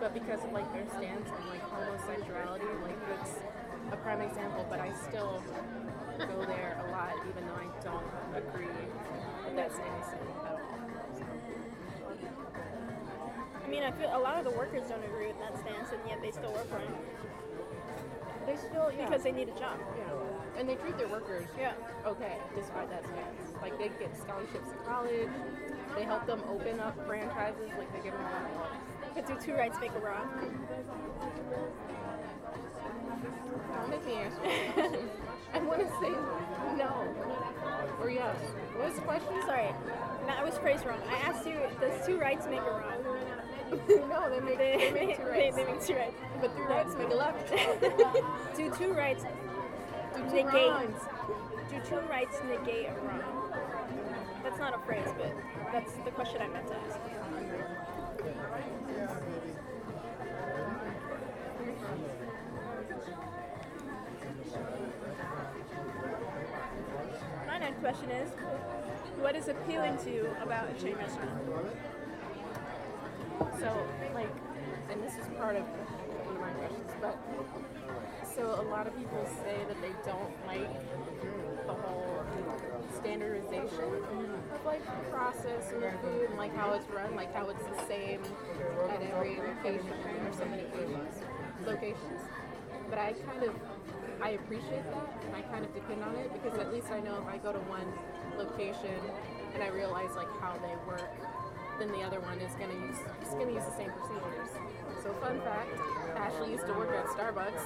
but 0.00 0.14
because 0.14 0.44
of 0.44 0.52
like 0.52 0.70
their 0.72 0.86
stance 0.88 1.28
on 1.30 1.48
like 1.48 1.62
homosexuality, 1.62 2.66
like 2.82 2.98
it's 3.20 3.34
a 3.92 3.96
prime 3.96 4.20
example. 4.20 4.66
But 4.68 4.80
I 4.80 4.92
still 5.08 5.42
go 6.18 6.44
there 6.46 6.82
a 6.86 6.90
lot, 6.90 7.14
even 7.28 7.46
though 7.46 7.60
I 7.60 7.68
don't 7.82 8.10
agree 8.36 8.66
with 9.46 9.56
that 9.56 9.72
stance 9.72 10.06
at 10.12 10.20
all. 10.46 10.60
I 13.64 13.70
mean, 13.70 13.82
I 13.82 13.92
feel 13.92 14.10
a 14.14 14.18
lot 14.18 14.38
of 14.38 14.44
the 14.44 14.56
workers 14.56 14.88
don't 14.88 15.04
agree 15.04 15.26
with 15.26 15.38
that 15.40 15.58
stance, 15.60 15.90
and 15.92 16.00
yet 16.08 16.22
they 16.22 16.30
still 16.30 16.52
work 16.52 16.68
for 16.70 16.78
it 16.78 16.88
They 18.48 18.56
still 18.56 18.90
yeah, 18.96 19.04
because 19.04 19.22
they 19.22 19.32
need 19.32 19.48
a 19.50 19.58
job. 19.58 19.78
yeah, 19.98 20.58
and 20.58 20.66
they 20.66 20.76
treat 20.76 20.96
their 20.96 21.08
workers 21.08 21.46
Yeah. 21.60 21.74
okay 22.06 22.38
despite 22.56 22.88
that 22.88 23.04
stance. 23.04 23.52
Like 23.60 23.78
they 23.78 23.88
get 24.00 24.16
scholarships 24.16 24.70
to 24.70 24.78
college. 24.88 25.28
They 25.94 26.04
help 26.04 26.26
them 26.26 26.40
open 26.48 26.80
up 26.80 26.96
franchises. 27.06 27.70
Like 27.76 27.92
they 27.92 28.00
give 28.02 28.14
them 28.14 28.22
a 28.22 28.30
lot 28.32 28.44
of 28.44 28.50
help. 28.56 29.14
Could 29.14 29.26
do 29.26 29.36
two 29.44 29.52
rights 29.52 29.76
make 29.82 29.92
a 29.92 30.00
wrong. 30.00 30.28
Don't 33.74 33.90
make 33.90 34.06
me 34.06 34.14
answer. 34.14 34.40
I 35.52 35.58
want 35.60 35.80
to 35.80 35.88
say 36.00 36.10
no 36.78 37.04
or 38.00 38.10
yes. 38.10 38.36
What 38.74 38.86
was 38.86 38.94
the 38.94 39.02
question? 39.02 39.42
Sorry, 39.44 39.70
no, 40.26 40.32
I 40.32 40.44
was 40.44 40.56
phrased 40.58 40.86
wrong. 40.86 41.00
I 41.08 41.16
asked 41.28 41.46
you, 41.46 41.58
does 41.80 42.06
two 42.06 42.18
rights 42.18 42.46
make 42.46 42.60
a 42.60 42.70
wrong? 42.70 43.04
no, 43.88 44.30
they 44.30 44.40
make 44.40 44.58
They, 44.58 44.76
they 44.76 44.92
make 45.06 45.16
two 45.16 45.24
they, 45.24 45.50
they 45.54 45.64
make 45.64 45.84
two 45.86 45.94
rights. 45.94 46.16
but 46.40 46.54
three 46.54 46.64
rights 46.64 46.94
make 46.96 47.10
a 47.10 47.14
left. 47.14 47.48
Do 48.56 48.70
two 48.76 48.92
rights 48.92 49.24
Do 50.16 50.22
two 50.22 50.30
negate? 50.36 50.52
wrongs. 50.70 51.00
Do 51.70 51.80
two 51.88 52.00
rights 52.08 52.36
negate 52.48 52.88
a 52.88 52.94
wrong? 52.94 53.50
That's 54.42 54.58
not 54.58 54.74
a 54.74 54.78
phrase, 54.86 55.08
but 55.18 55.32
that's 55.72 55.92
the 56.04 56.10
question 56.10 56.40
I 56.40 56.48
meant 56.48 56.66
to 56.68 56.74
ask. 56.76 56.98
My 67.46 67.58
next 67.58 67.80
question 67.80 68.10
is, 68.10 68.28
what 69.20 69.34
is 69.34 69.48
appealing 69.48 69.96
to 70.04 70.10
you 70.12 70.30
about 70.42 70.68
a 70.70 70.82
chain 70.82 70.94
restaurant? 70.96 71.30
So, 73.58 73.86
like, 74.14 74.30
and 74.90 75.02
this 75.02 75.14
is 75.14 75.26
part 75.36 75.56
of 75.56 75.62
one 75.62 76.36
of 76.36 76.40
my 76.40 76.50
questions, 76.50 76.90
but 77.00 77.18
so 78.34 78.60
a 78.60 78.66
lot 78.70 78.86
of 78.86 78.96
people 78.96 79.26
say 79.42 79.58
that 79.66 79.80
they 79.82 79.92
don't 80.06 80.30
like 80.46 80.70
the 81.66 81.74
whole 81.74 82.22
standardization 82.94 83.90
of 84.54 84.64
like 84.64 84.82
process 85.10 85.72
and 85.72 85.82
the 85.82 85.90
food 86.02 86.30
and 86.30 86.38
like 86.38 86.54
how 86.56 86.72
it's 86.72 86.88
run, 86.90 87.14
like 87.16 87.34
how 87.34 87.48
it's 87.48 87.64
the 87.64 87.86
same 87.86 88.20
at 88.90 89.02
every 89.02 89.36
location 89.36 89.86
or 90.24 90.32
so 90.32 90.44
many 90.46 90.62
locations. 90.62 91.14
Locations. 91.66 92.20
But 92.88 92.98
I 92.98 93.12
kind 93.12 93.42
of 93.42 93.54
I 94.20 94.30
appreciate 94.30 94.84
that 94.90 95.22
and 95.26 95.36
I 95.36 95.42
kind 95.42 95.64
of 95.64 95.74
depend 95.74 96.02
on 96.02 96.14
it 96.16 96.32
because 96.32 96.58
at 96.58 96.72
least 96.72 96.90
I 96.90 97.00
know 97.00 97.18
if 97.18 97.26
I 97.26 97.38
go 97.38 97.52
to 97.52 97.58
one 97.70 97.86
location 98.36 98.98
and 99.54 99.62
I 99.62 99.68
realize 99.68 100.10
like 100.16 100.30
how 100.40 100.54
they 100.58 100.74
work, 100.86 101.10
then 101.78 101.92
the 101.92 102.02
other 102.02 102.20
one 102.20 102.38
is 102.42 102.52
gonna 102.58 102.74
use 102.74 102.98
is 103.22 103.34
gonna 103.38 103.54
use 103.54 103.64
the 103.64 103.76
same 103.78 103.90
procedures. 103.94 104.50
So 105.02 105.14
fun 105.22 105.38
fact, 105.46 105.70
Ashley 106.18 106.50
used 106.52 106.66
to 106.66 106.74
work 106.74 106.90
at 106.90 107.06
Starbucks, 107.14 107.62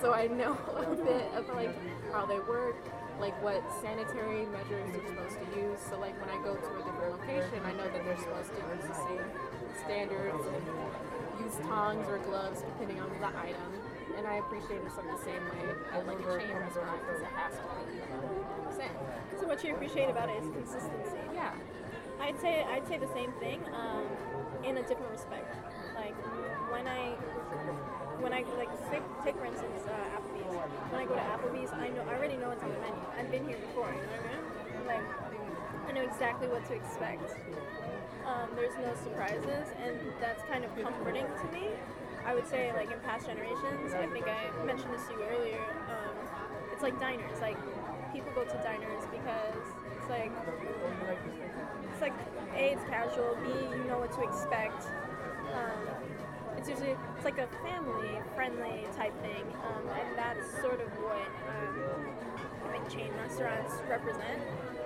so 0.00 0.14
I 0.14 0.28
know 0.28 0.54
a 0.78 0.94
bit 0.94 1.26
of 1.34 1.48
like 1.50 1.74
how 2.12 2.24
they 2.24 2.38
work, 2.46 2.78
like 3.18 3.34
what 3.42 3.60
sanitary 3.82 4.46
measures 4.46 4.86
they're 4.94 5.06
supposed 5.10 5.38
to 5.42 5.46
use. 5.58 5.80
So 5.90 5.98
like 5.98 6.14
when 6.22 6.30
I 6.30 6.38
go 6.46 6.54
to 6.54 6.70
a 6.78 6.82
different 6.86 7.18
location, 7.18 7.58
I 7.66 7.72
know 7.74 7.90
that 7.90 8.02
they're 8.06 8.22
supposed 8.22 8.54
to 8.54 8.62
use 8.62 8.86
the 8.86 8.98
same 9.10 9.26
standards 9.82 10.46
and 10.46 10.62
use 11.42 11.58
tongs 11.66 12.06
or 12.06 12.18
gloves 12.22 12.62
depending 12.62 13.02
on 13.02 13.10
the 13.10 13.26
item. 13.26 13.70
And 14.16 14.26
I 14.26 14.38
appreciate 14.38 14.78
it 14.78 14.84
the 14.86 15.18
same 15.24 15.42
way 15.50 15.66
at 15.90 16.06
like 16.06 16.20
a 16.20 16.38
chain 16.38 16.54
restaurant 16.54 17.00
because 17.02 17.22
it 17.22 17.32
has 17.34 17.58
to 17.58 17.64
be 17.90 18.02
same. 18.76 18.96
So 19.40 19.46
what 19.46 19.64
you 19.64 19.74
appreciate 19.74 20.10
about 20.10 20.28
it 20.28 20.42
is 20.42 20.48
consistency. 20.52 21.18
Yeah. 21.34 21.54
I'd 22.22 22.40
say 22.40 22.62
I'd 22.62 22.86
say 22.86 22.98
the 22.98 23.12
same 23.12 23.32
thing 23.42 23.60
um, 23.74 24.06
in 24.62 24.78
a 24.78 24.82
different 24.86 25.10
respect. 25.10 25.50
Like 25.96 26.14
when 26.70 26.86
I 26.86 27.18
when 28.22 28.32
I 28.32 28.46
like 28.56 28.70
take, 28.90 29.02
take 29.24 29.34
for 29.34 29.46
instance 29.46 29.82
uh, 29.90 30.16
Applebee's. 30.16 30.54
When 30.94 31.00
I 31.02 31.04
go 31.04 31.14
to 31.18 31.26
Applebee's, 31.34 31.72
I 31.74 31.88
know 31.90 32.06
I 32.06 32.14
already 32.14 32.36
know 32.36 32.48
what's 32.48 32.62
on 32.62 32.70
the 32.70 32.78
menu. 32.78 33.02
I've 33.18 33.30
been 33.30 33.44
here 33.48 33.58
before. 33.58 33.90
You 33.90 34.06
know 34.06 34.22
what 34.22 34.22
I 34.22 34.38
mean? 34.38 34.86
Like 34.86 35.06
I 35.88 35.92
know 35.92 36.06
exactly 36.06 36.46
what 36.46 36.64
to 36.70 36.74
expect. 36.78 37.26
Um, 38.22 38.54
there's 38.54 38.78
no 38.78 38.94
surprises, 39.02 39.66
and 39.82 39.98
that's 40.22 40.46
kind 40.46 40.62
of 40.64 40.70
comforting 40.78 41.26
to 41.26 41.46
me. 41.50 41.74
I 42.24 42.38
would 42.38 42.46
say 42.46 42.70
like 42.72 42.86
in 42.94 43.00
past 43.02 43.26
generations, 43.26 43.98
I 43.98 44.06
think 44.06 44.30
I 44.30 44.46
mentioned 44.62 44.94
this 44.94 45.02
to 45.10 45.18
you 45.18 45.26
earlier. 45.26 45.62
Um, 45.90 46.14
it's 46.70 46.82
like 46.86 46.94
diners. 47.02 47.40
Like 47.42 47.58
people 48.14 48.30
go 48.38 48.44
to 48.46 48.58
diners 48.62 49.02
because 49.10 49.66
it's 49.98 50.08
like 50.08 50.30
like 52.02 52.12
a 52.56 52.72
it's 52.72 52.84
casual. 52.90 53.38
B 53.42 53.48
you 53.78 53.84
know 53.84 53.98
what 53.98 54.12
to 54.12 54.22
expect. 54.22 54.90
Um, 55.54 55.80
it's 56.58 56.68
usually 56.68 56.96
it's 57.16 57.24
like 57.24 57.38
a 57.38 57.48
family 57.62 58.18
friendly 58.34 58.84
type 58.96 59.14
thing 59.22 59.44
um, 59.66 59.88
and 59.88 60.18
that's 60.18 60.44
sort 60.60 60.80
of 60.80 60.88
what 60.98 61.26
um, 61.48 62.06
I 62.66 62.72
think 62.72 62.88
chain 62.90 63.10
restaurants 63.22 63.74
represent. 63.88 64.42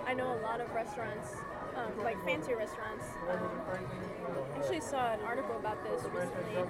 I 0.07 0.15
know 0.15 0.39
a 0.39 0.41
lot 0.43 0.61
of 0.61 0.71
restaurants 0.73 1.35
um, 1.75 2.05
like 2.05 2.23
fancy 2.25 2.55
restaurants. 2.55 3.05
Um, 3.31 3.39
I 3.73 4.59
actually 4.59 4.81
saw 4.81 5.13
an 5.13 5.21
article 5.21 5.57
about 5.57 5.83
this 5.85 6.05
recently 6.13 6.65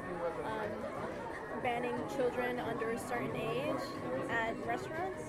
banning 1.63 1.97
children 2.17 2.61
under 2.61 2.91
a 2.91 2.99
certain 2.99 3.35
age 3.35 3.83
at 4.31 4.55
restaurants. 4.67 5.23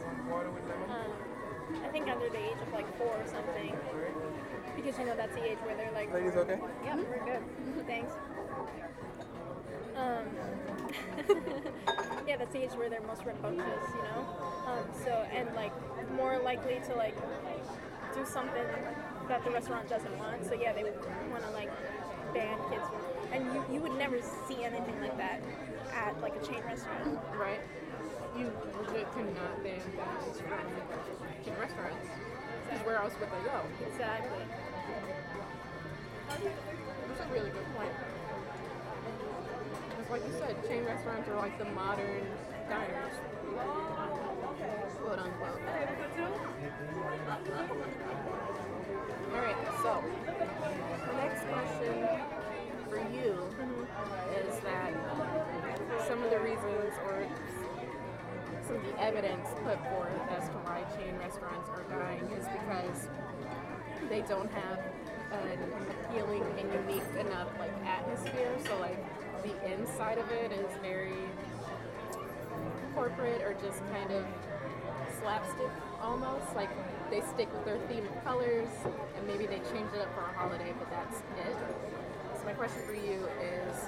Um, 0.90 1.12
I 1.84 1.88
think 1.90 2.08
under 2.08 2.30
the 2.30 2.38
age 2.38 2.62
of 2.62 2.74
like 2.74 2.98
four 2.98 3.08
or 3.08 3.28
something. 3.28 3.76
Because 4.76 4.98
you 5.00 5.06
know 5.06 5.16
that's 5.16 5.36
the 5.36 5.44
age 5.44 5.58
where 5.60 5.76
they're 5.76 5.92
like 5.92 6.14
Ladies, 6.14 6.36
okay? 6.36 6.60
Yeah, 6.84 6.96
we're 6.96 7.26
good. 7.26 7.88
Thanks. 7.88 8.14
Um, 9.96 10.26
yeah, 12.28 12.38
that's 12.38 12.54
the 12.54 12.64
age 12.64 12.72
where 12.72 12.90
they're 12.90 13.02
most 13.02 13.26
rambunctious, 13.26 13.90
you 13.96 14.04
know. 14.04 14.28
Um, 14.68 14.86
so 15.04 15.26
and 15.34 15.54
like 15.56 15.74
more 16.14 16.40
likely 16.40 16.80
to 16.88 16.96
like 16.96 17.16
do 18.14 18.26
something 18.26 18.64
that 19.28 19.44
the 19.44 19.52
restaurant 19.52 19.90
doesn't 19.90 20.18
want. 20.20 20.46
So 20.46 20.54
yeah, 20.54 20.74
they 20.74 20.84
would 20.84 20.98
want 21.32 21.44
to 21.44 21.52
like 21.52 21.72
ban 22.34 22.58
kids 22.70 22.84
from. 22.84 23.02
And 23.34 23.46
you, 23.54 23.64
you 23.74 23.82
would 23.82 23.98
never 23.98 24.20
see 24.48 24.64
anything 24.64 25.00
like 25.02 25.18
that 25.18 25.42
at 25.94 26.20
like 26.22 26.36
a 26.36 26.46
chain 26.46 26.62
restaurant. 26.66 27.20
Right? 27.38 27.60
You 28.38 28.52
legit 28.78 29.12
cannot 29.14 29.64
ban 29.64 29.80
families 29.80 30.40
from 30.40 31.37
chain 31.48 31.56
restaurants. 31.60 32.08
Because 32.66 32.86
where 32.86 32.98
else 32.98 33.14
would 33.20 33.30
they 33.32 33.44
go? 33.48 33.62
Exactly. 33.88 34.44
That's 36.28 37.22
a 37.22 37.34
really 37.34 37.50
good 37.50 37.66
point. 37.76 37.92
Because 39.90 40.12
like 40.12 40.28
you 40.28 40.34
said, 40.40 40.68
chain 40.68 40.84
restaurants 40.84 41.30
are 41.30 41.38
like 41.38 41.58
the 41.58 41.66
modern 41.72 42.28
diners. 42.70 43.16
Quote 45.00 45.20
unquote. 45.20 45.62
Alright, 49.34 49.56
so 49.82 50.04
the 51.08 51.14
next 51.14 51.44
question 51.48 52.08
for 52.90 53.00
you 53.14 53.48
is 54.36 54.60
that 54.60 54.92
some 56.08 56.24
of 56.24 56.30
the 56.30 56.40
reasons 56.40 56.94
or 57.06 57.26
some 58.68 58.76
of 58.76 58.84
the 58.84 59.02
evidence 59.02 59.48
put 59.64 59.80
forth 59.96 60.12
as 60.36 60.50
to 60.50 60.56
why 60.68 60.84
chain 61.00 61.16
restaurants 61.24 61.70
are 61.72 61.88
dying 61.88 62.28
is 62.36 62.44
because 62.52 63.08
they 64.10 64.22
don't 64.28 64.52
have 64.52 64.80
an 65.32 65.60
appealing 66.04 66.44
and 66.60 66.68
unique 66.84 67.08
enough 67.16 67.48
like 67.60 67.72
atmosphere. 67.88 68.52
So 68.68 68.78
like 68.80 69.00
the 69.44 69.56
inside 69.72 70.18
of 70.18 70.30
it 70.32 70.52
is 70.52 70.68
very 70.82 71.16
corporate 72.94 73.42
or 73.42 73.56
just 73.64 73.80
kind 73.96 74.12
of 74.12 74.26
slapstick 75.22 75.72
almost. 76.02 76.52
Like 76.54 76.70
they 77.10 77.22
stick 77.22 77.48
with 77.54 77.64
their 77.64 77.80
theme 77.88 78.04
of 78.04 78.24
colors 78.26 78.68
and 79.16 79.28
maybe 79.28 79.48
they 79.48 79.64
change 79.72 79.88
it 79.96 80.02
up 80.04 80.12
for 80.12 80.28
a 80.28 80.34
holiday, 80.36 80.74
but 80.78 80.92
that's 80.92 81.24
it. 81.40 81.56
So 82.36 82.44
my 82.44 82.54
question 82.54 82.84
for 82.86 82.96
you 82.96 83.28
is 83.40 83.88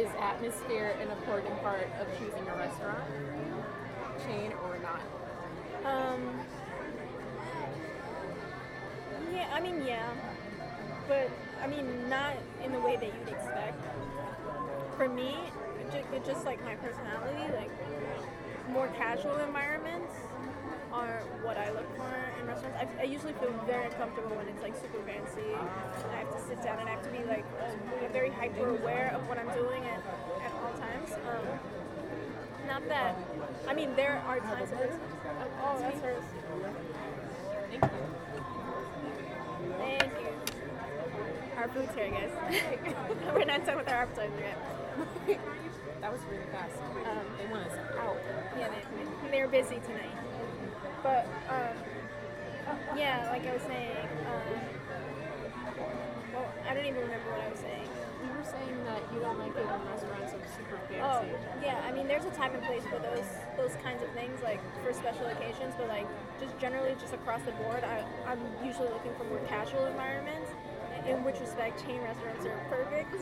is 0.00 0.08
atmosphere 0.18 0.96
an 1.02 1.10
important 1.10 1.60
part 1.62 1.86
of 2.00 2.08
choosing 2.18 2.48
a 2.48 2.56
restaurant 2.56 3.04
chain 4.26 4.52
or 4.64 4.78
not? 4.78 5.02
Um. 5.84 6.40
Yeah, 9.30 9.50
I 9.52 9.60
mean, 9.60 9.84
yeah, 9.86 10.08
but 11.06 11.30
I 11.62 11.66
mean, 11.66 12.08
not 12.08 12.32
in 12.64 12.72
the 12.72 12.80
way 12.80 12.96
that 12.96 13.04
you'd 13.04 13.28
expect. 13.28 13.78
For 14.96 15.06
me, 15.06 15.36
just, 15.92 16.26
just 16.26 16.44
like 16.46 16.64
my 16.64 16.74
personality, 16.76 17.52
like 17.54 17.70
more 18.70 18.88
casual 18.96 19.36
environments 19.36 20.14
are 21.00 21.20
what 21.42 21.56
I 21.56 21.70
look 21.72 21.88
for 21.96 22.12
in 22.40 22.46
restaurants. 22.46 22.76
I, 22.76 23.02
I 23.02 23.04
usually 23.04 23.32
feel 23.40 23.52
very 23.66 23.86
uncomfortable 23.86 24.36
when 24.36 24.48
it's 24.48 24.62
like 24.62 24.76
super 24.76 25.00
fancy. 25.08 25.48
And 25.56 26.10
I 26.12 26.18
have 26.20 26.32
to 26.36 26.40
sit 26.44 26.62
down 26.62 26.78
and 26.78 26.88
I 26.88 26.92
have 26.92 27.04
to 27.04 27.12
be 27.12 27.24
like 27.24 27.44
very 28.12 28.30
hyper 28.30 28.68
aware 28.76 29.12
of 29.16 29.26
what 29.28 29.38
I'm 29.38 29.48
doing 29.56 29.84
at, 29.84 30.00
at 30.44 30.52
all 30.60 30.72
times. 30.76 31.10
Um, 31.24 31.46
not 32.66 32.86
that, 32.88 33.16
I 33.66 33.74
mean, 33.74 33.96
there 33.96 34.22
are 34.26 34.38
times 34.40 34.70
of 34.72 34.78
Oh, 35.62 35.76
that's 35.80 36.00
hers. 36.00 36.22
Thank 37.70 37.82
you. 37.82 37.88
Thank 39.78 40.12
you. 40.20 40.32
Our 41.56 41.68
food's 41.68 41.94
here, 41.94 42.10
guys. 42.10 42.30
We're 43.34 43.44
not 43.44 43.66
done 43.66 43.76
with 43.76 43.88
our 43.88 44.02
appetizer 44.02 44.32
yet. 44.38 45.40
That 46.00 46.12
was 46.12 46.20
really 46.30 46.46
fast. 46.52 46.76
Um, 47.04 47.26
They 47.38 47.46
want 47.52 47.66
us 47.68 47.78
out. 47.98 48.16
Yeah, 48.58 48.68
they, 48.68 49.30
they're 49.30 49.48
busy 49.48 49.80
tonight. 49.86 50.29
But, 51.02 51.26
um, 51.48 51.76
yeah, 52.96 53.28
like 53.32 53.46
I 53.46 53.54
was 53.54 53.62
saying, 53.62 53.96
um, 54.28 54.42
well, 56.32 56.46
I 56.68 56.74
don't 56.74 56.84
even 56.84 57.00
remember 57.00 57.30
what 57.32 57.40
I 57.40 57.48
was 57.48 57.58
saying. 57.58 57.88
You 58.20 58.28
were 58.36 58.44
saying 58.44 58.84
that 58.84 59.00
you 59.14 59.20
don't 59.20 59.38
like 59.40 59.56
it 59.56 59.64
when 59.64 59.80
restaurants 59.88 60.36
are 60.36 60.44
super 60.52 60.76
fancy. 60.92 61.00
Oh, 61.00 61.24
yeah, 61.64 61.80
I 61.88 61.90
mean, 61.92 62.06
there's 62.06 62.26
a 62.28 62.34
time 62.36 62.52
and 62.54 62.62
place 62.64 62.84
for 62.84 63.00
those 63.00 63.24
those 63.56 63.72
kinds 63.80 64.02
of 64.04 64.12
things, 64.12 64.36
like 64.44 64.60
for 64.84 64.92
special 64.92 65.26
occasions, 65.32 65.72
but 65.80 65.88
like 65.88 66.06
just 66.38 66.52
generally, 66.60 66.94
just 67.00 67.14
across 67.14 67.40
the 67.48 67.52
board, 67.64 67.80
I, 67.82 68.04
I'm 68.28 68.40
usually 68.60 68.92
looking 68.92 69.16
for 69.16 69.24
more 69.24 69.40
casual 69.48 69.86
environments, 69.86 70.52
in 71.08 71.24
which 71.24 71.40
respect 71.40 71.80
chain 71.80 72.00
restaurants 72.04 72.44
are 72.44 72.60
perfect 72.68 73.16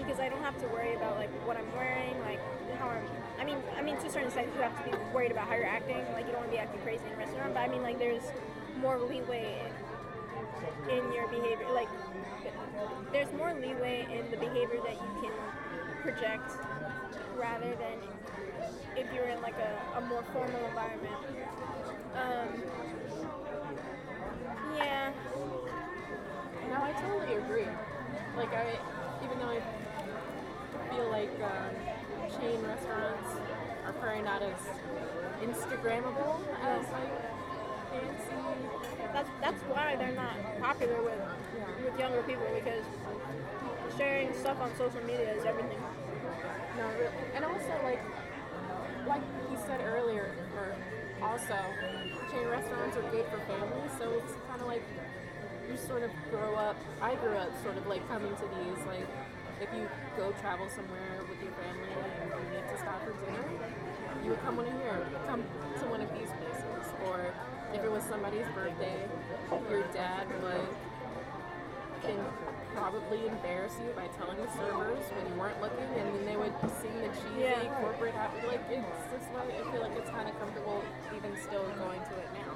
because 0.00 0.18
I 0.18 0.28
don't 0.28 0.42
have 0.42 0.56
to 0.64 0.66
worry 0.68 0.96
about 0.96 1.20
like 1.20 1.30
what 1.44 1.56
I'm 1.60 1.68
wearing, 1.76 2.18
like 2.24 2.40
how 2.80 2.88
I'm. 2.88 3.04
I 3.38 3.44
mean, 3.44 3.58
I 3.76 3.82
mean, 3.82 3.96
to 3.98 4.06
a 4.06 4.10
certain 4.10 4.26
extent, 4.28 4.48
you 4.54 4.62
have 4.62 4.76
to 4.84 4.90
be 4.90 4.96
worried 5.14 5.30
about 5.30 5.48
how 5.48 5.54
you're 5.54 5.66
acting. 5.66 5.98
Like 6.12 6.26
you 6.26 6.32
don't 6.32 6.40
want 6.40 6.50
to 6.50 6.56
be 6.56 6.58
acting 6.58 6.80
crazy 6.82 7.04
in 7.06 7.12
a 7.12 7.16
restaurant, 7.16 7.54
but 7.54 7.60
I 7.60 7.68
mean, 7.68 7.82
like 7.82 7.98
there's 7.98 8.24
more 8.80 8.98
leeway 8.98 9.60
in 10.90 11.12
your 11.12 11.28
behavior. 11.28 11.66
Like 11.72 11.88
there's 13.12 13.32
more 13.32 13.54
leeway 13.54 14.06
in 14.10 14.30
the 14.30 14.36
behavior 14.36 14.80
that 14.84 14.94
you 14.94 15.22
can 15.22 15.32
project 16.02 16.50
rather 17.38 17.74
than 17.76 17.98
if 18.96 19.06
you're 19.14 19.28
in 19.28 19.40
like 19.42 19.56
a, 19.58 19.98
a 19.98 20.00
more 20.02 20.24
formal 20.32 20.64
environment. 20.66 21.14
Um, 22.14 22.62
yeah, 24.76 25.12
No, 26.70 26.82
I 26.82 26.92
totally 26.92 27.36
agree. 27.36 27.68
Like 28.36 28.52
I, 28.52 28.78
even 29.24 29.38
though 29.38 29.50
I 29.50 29.60
feel 30.90 31.08
like 31.10 31.30
um, 31.42 31.97
chain 32.36 32.60
restaurants 32.62 33.30
are 33.86 33.92
probably 34.00 34.22
not 34.22 34.42
as 34.42 34.58
Instagrammable 35.42 36.36
as 36.62 36.84
like 36.92 37.14
fancy. 37.90 38.40
That's 39.12 39.30
that's 39.40 39.62
why 39.72 39.96
they're 39.96 40.12
not 40.14 40.36
popular 40.60 41.02
with 41.02 41.18
Yeah. 41.56 41.84
with 41.84 41.98
younger 41.98 42.22
people 42.22 42.46
because 42.54 42.84
sharing 43.96 44.32
stuff 44.34 44.60
on 44.60 44.70
social 44.76 45.00
media 45.02 45.32
is 45.34 45.44
everything. 45.44 45.78
No, 46.76 46.86
re- 46.98 47.10
and 47.34 47.44
also 47.44 47.72
like 47.82 48.00
like 49.06 49.22
he 49.48 49.56
said 49.66 49.80
earlier, 49.80 50.30
or 50.56 50.74
also 51.26 51.56
chain 52.30 52.46
restaurants 52.48 52.96
are 52.96 53.08
good 53.10 53.24
for 53.26 53.38
families, 53.46 53.90
so 53.98 54.10
it's 54.12 54.34
kind 54.48 54.60
of 54.60 54.66
like 54.66 54.82
you 55.70 55.76
sort 55.76 56.02
of 56.02 56.10
grow 56.30 56.54
up. 56.54 56.76
I 57.00 57.14
grew 57.16 57.36
up 57.36 57.50
sort 57.62 57.76
of 57.76 57.86
like 57.86 58.06
coming 58.08 58.34
to 58.36 58.42
these 58.42 58.86
like 58.86 59.06
if 59.60 59.68
you 59.74 59.88
go 60.16 60.32
travel 60.40 60.68
somewhere 60.68 61.20
with 61.28 61.42
your 61.42 61.52
family 61.58 61.90
and 62.22 62.30
you 62.30 62.46
need 62.54 62.66
to 62.70 62.76
stop 62.78 63.02
for 63.04 63.12
dinner, 63.24 63.44
you 64.24 64.30
would 64.30 64.42
come 64.42 64.56
one 64.56 64.66
of 64.66 64.74
here, 64.80 65.06
come 65.26 65.42
to 65.42 65.84
one 65.86 66.00
of 66.00 66.10
these 66.14 66.30
places, 66.38 66.86
or 67.06 67.32
if 67.74 67.82
it 67.82 67.90
was 67.90 68.02
somebody's 68.04 68.46
birthday, 68.54 69.08
your 69.70 69.82
dad 69.92 70.26
would 70.42 70.68
can 72.02 72.18
probably 72.74 73.26
embarrass 73.26 73.74
you 73.82 73.90
by 73.96 74.06
telling 74.18 74.38
the 74.38 74.46
servers 74.54 75.02
when 75.10 75.26
you 75.26 75.34
weren't 75.34 75.60
looking, 75.60 75.82
and 75.98 76.14
then 76.14 76.24
they 76.24 76.36
would 76.36 76.54
sing 76.80 76.94
the 77.02 77.10
cheesy 77.10 77.42
Yeah. 77.42 77.74
corporate 77.82 78.14
happy. 78.14 78.46
Like 78.46 78.62
it's 78.70 78.86
just 79.10 79.26
like 79.34 79.50
I 79.50 79.72
feel 79.72 79.82
like 79.82 79.96
it's 79.98 80.10
kind 80.10 80.28
of 80.28 80.38
comfortable 80.38 80.84
even 81.16 81.34
still 81.42 81.66
going 81.74 81.98
to 81.98 82.14
it 82.22 82.30
now. 82.38 82.54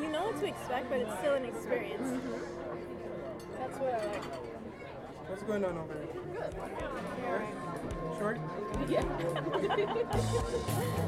You 0.00 0.08
know 0.08 0.24
what 0.32 0.40
to 0.40 0.46
expect, 0.46 0.88
but 0.88 1.00
it's 1.00 1.18
still 1.20 1.34
an 1.34 1.44
experience. 1.44 2.08
Mm-hmm. 2.08 3.60
That's 3.60 3.78
what 3.78 3.92
I 3.92 4.06
like. 4.06 4.53
What's 5.28 5.42
going 5.42 5.64
on 5.64 5.78
over 5.78 5.94
there? 5.94 6.08
Yeah. 7.22 8.18
Short? 8.18 8.38
Yeah. 8.88 9.04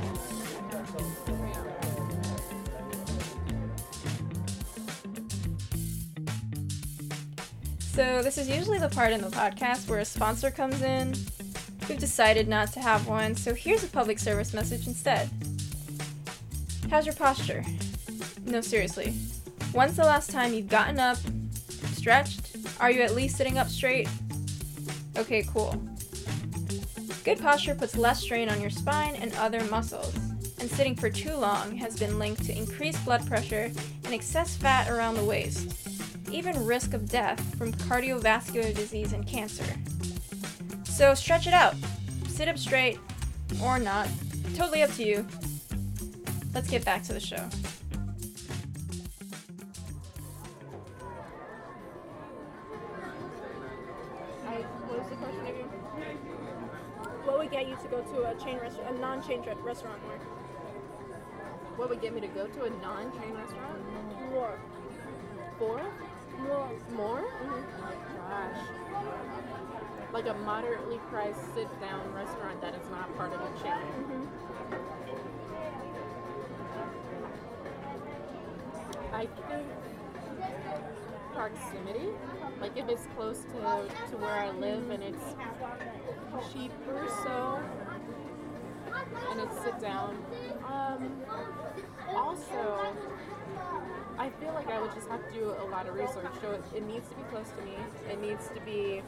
So, 7.97 8.23
this 8.23 8.37
is 8.37 8.47
usually 8.47 8.79
the 8.79 8.91
part 8.91 9.13
in 9.13 9.23
the 9.23 9.29
podcast 9.29 9.89
where 9.89 10.01
a 10.01 10.05
sponsor 10.05 10.51
comes 10.51 10.83
in. 10.83 11.15
We've 11.89 11.99
decided 11.99 12.47
not 12.47 12.71
to 12.75 12.81
have 12.81 13.09
one, 13.09 13.35
so 13.35 13.55
here's 13.55 13.85
a 13.85 13.87
public 13.87 14.19
service 14.19 14.53
message 14.53 14.87
instead. 14.87 15.31
How's 16.91 17.07
your 17.07 17.15
posture? 17.15 17.65
No, 18.45 18.61
seriously. 18.61 19.15
When's 19.73 19.97
the 19.97 20.05
last 20.05 20.29
time 20.29 20.53
you've 20.53 20.69
gotten 20.69 21.01
up, 21.01 21.17
stretched? 21.95 22.46
Are 22.81 22.91
you 22.91 23.03
at 23.03 23.15
least 23.15 23.37
sitting 23.37 23.59
up 23.59 23.69
straight? 23.69 24.09
Okay, 25.17 25.43
cool. 25.53 25.81
Good 27.25 27.41
posture 27.41 27.75
puts 27.75 27.97
less 27.97 28.21
strain 28.21 28.49
on 28.49 28.61
your 28.61 28.71
spine 28.71 29.17
and 29.17 29.35
other 29.35 29.63
muscles, 29.65 30.15
and 30.61 30.71
sitting 30.71 30.95
for 30.95 31.11
too 31.11 31.35
long 31.35 31.77
has 31.77 31.99
been 31.99 32.19
linked 32.19 32.45
to 32.45 32.57
increased 32.57 33.05
blood 33.05 33.27
pressure 33.27 33.71
and 34.05 34.15
excess 34.15 34.57
fat 34.57 34.91
around 34.91 35.15
the 35.15 35.25
waist 35.25 35.87
even 36.31 36.65
risk 36.65 36.93
of 36.93 37.09
death 37.09 37.41
from 37.57 37.73
cardiovascular 37.73 38.75
disease 38.75 39.13
and 39.13 39.27
cancer. 39.27 39.65
So 40.85 41.15
stretch 41.15 41.47
it 41.47 41.55
out. 41.55 41.75
Sit 42.29 42.49
up 42.49 42.59
straight 42.59 42.99
or 43.63 43.79
not. 43.79 44.09
Totally 44.55 44.83
up 44.83 44.91
to 44.93 45.05
you. 45.05 45.27
Let's 46.55 46.69
get 46.69 46.85
back 46.85 47.03
to 47.05 47.13
the 47.13 47.21
show. 47.21 47.49
The 55.17 55.25
question 55.25 55.47
again? 55.47 55.69
What 57.25 57.39
would 57.39 57.51
get 57.51 57.69
you 57.69 57.77
to 57.77 57.89
go 57.89 58.03
to 58.03 58.29
a 58.29 58.35
chain 58.43 58.59
restaurant, 58.59 58.97
a 58.97 58.99
non-chain 59.01 59.43
re- 59.43 59.55
restaurant 59.63 60.03
more? 60.05 60.19
What 61.77 61.91
would 61.91 62.01
get 62.01 62.15
me 62.15 62.21
to 62.21 62.29
go 62.29 62.47
to 62.47 62.65
a 62.65 62.71
non-chain 62.71 63.35
restaurant? 63.35 63.83
More. 64.31 64.59
Four? 65.59 65.83
More. 66.39 66.71
More? 66.95 67.23
Mm-hmm. 67.23 67.63
Gosh. 68.31 68.59
Like 70.13 70.27
a 70.27 70.35
moderately 70.35 70.99
priced 71.11 71.55
sit-down 71.55 72.13
restaurant 72.15 72.61
that 72.61 72.75
is 72.75 72.89
not 72.91 73.15
part 73.17 73.33
of 73.33 73.41
a 73.41 73.63
chain. 73.63 73.73
Mm-hmm. 73.73 74.25
I 79.13 79.27
think 79.27 79.67
proximity. 81.37 82.09
Like 82.61 82.77
if 82.77 82.89
it's 82.89 83.07
close 83.15 83.41
to, 83.53 83.61
to 84.11 84.17
where 84.17 84.35
I 84.35 84.51
live 84.51 84.89
and 84.91 85.03
it's 85.03 85.23
cheaper, 86.53 87.07
so 87.25 87.61
and 89.31 89.41
it's 89.41 89.63
sit 89.63 89.79
down. 89.81 90.17
Um, 90.67 91.13
also, 92.15 92.95
I 94.19 94.31
feel 94.41 94.53
like 94.55 94.69
I 94.69 94.81
would 94.81 94.95
just 94.95 95.09
have 95.09 95.25
to 95.27 95.33
do 95.33 95.55
a 95.61 95.67
lot 95.71 95.87
of 95.87 95.95
research. 95.95 96.33
So 96.41 96.53
it, 96.53 96.65
it 96.75 96.87
needs 96.87 97.09
to 97.11 97.15
be 97.17 97.23
close 97.25 97.49
to 97.59 97.63
me. 97.65 97.77
It 98.11 98.21
needs 98.23 98.49
to 98.55 98.61
be 98.63 99.03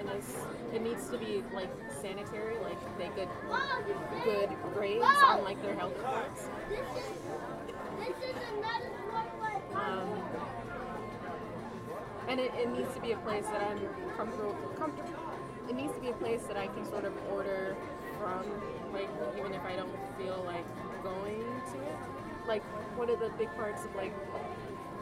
in 0.00 0.08
a, 0.08 0.16
s- 0.16 0.44
it 0.74 0.82
needs 0.82 1.08
to 1.08 1.16
be 1.18 1.42
like 1.54 1.70
sanitary, 2.02 2.56
like 2.58 2.78
they 2.98 3.08
could 3.08 3.28
get 3.28 4.24
good 4.24 4.50
grades 4.74 5.04
on 5.24 5.42
like 5.44 5.62
their 5.62 5.74
health 5.76 5.96
reports. 5.96 6.48
Um, 9.74 10.23
and 12.28 12.40
it, 12.40 12.52
it 12.54 12.70
needs 12.70 12.92
to 12.94 13.00
be 13.00 13.12
a 13.12 13.18
place 13.18 13.44
that 13.46 13.62
I'm 13.62 13.80
comfortable 14.16 14.54
comfortable. 14.78 15.12
It 15.68 15.76
needs 15.76 15.92
to 15.94 16.00
be 16.00 16.08
a 16.08 16.14
place 16.14 16.42
that 16.44 16.56
I 16.56 16.66
can 16.68 16.84
sort 16.84 17.04
of 17.04 17.14
order 17.30 17.76
from, 18.18 18.44
like 18.92 19.08
even 19.38 19.52
if 19.52 19.62
I 19.64 19.76
don't 19.76 19.92
feel 20.18 20.42
like 20.46 20.64
going 21.02 21.44
to 21.72 21.78
it. 21.82 21.96
Like 22.46 22.62
one 22.96 23.08
of 23.10 23.18
the 23.20 23.30
big 23.38 23.48
parts 23.56 23.84
of 23.84 23.94
like 23.94 24.12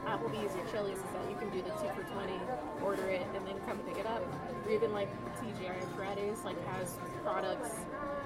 Applebee's 0.06 0.54
or 0.56 0.64
Chili's 0.70 0.98
is 0.98 1.04
that 1.14 1.30
you 1.30 1.36
can 1.36 1.50
do 1.50 1.62
the 1.62 1.70
two 1.78 1.90
for 1.94 2.02
twenty, 2.12 2.38
order 2.82 3.08
it, 3.08 3.26
and 3.34 3.46
then 3.46 3.54
come 3.66 3.78
pick 3.78 3.98
it 3.98 4.06
up. 4.06 4.22
Or 4.64 4.70
even 4.70 4.92
like 4.92 5.08
TGI 5.38 5.74
Fridays 5.96 6.42
like 6.44 6.58
has 6.68 6.96
products 7.22 7.70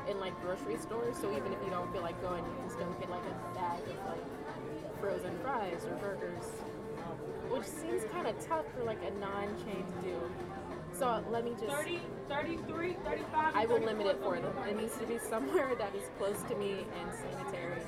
in 0.09 0.21
like 0.21 0.41
grocery 0.41 0.77
stores, 0.79 1.17
so 1.21 1.31
even 1.37 1.53
if 1.53 1.59
you 1.65 1.71
don't 1.71 1.91
feel 1.93 2.03
like 2.03 2.21
going, 2.23 2.45
you 2.45 2.55
can 2.61 2.71
still 2.71 2.91
get 3.01 3.11
like 3.11 3.25
a 3.25 3.55
bag 3.55 3.81
of 3.83 3.97
like 4.07 5.01
frozen 5.01 5.37
fries 5.43 5.85
or 5.85 5.97
burgers, 5.97 6.45
which 7.51 7.65
seems 7.65 8.03
kind 8.13 8.27
of 8.27 8.35
tough 8.47 8.65
for 8.77 8.85
like 8.85 9.01
a 9.03 9.11
non-chain 9.19 9.85
to 9.87 10.09
do. 10.09 10.17
So 10.99 11.23
let 11.31 11.45
me 11.45 11.53
just. 11.53 11.67
30, 11.67 12.01
33, 12.29 12.97
35. 13.05 13.55
I 13.55 13.67
will 13.67 13.81
limit 13.81 14.07
it 14.07 14.19
for 14.23 14.39
them. 14.41 14.53
It 14.69 14.77
needs 14.77 14.97
to 14.97 15.07
be 15.07 15.19
somewhere 15.19 15.75
that 15.79 15.95
is 15.95 16.09
close 16.19 16.43
to 16.49 16.57
me 16.57 16.87
and 17.01 17.13
sanitary, 17.13 17.83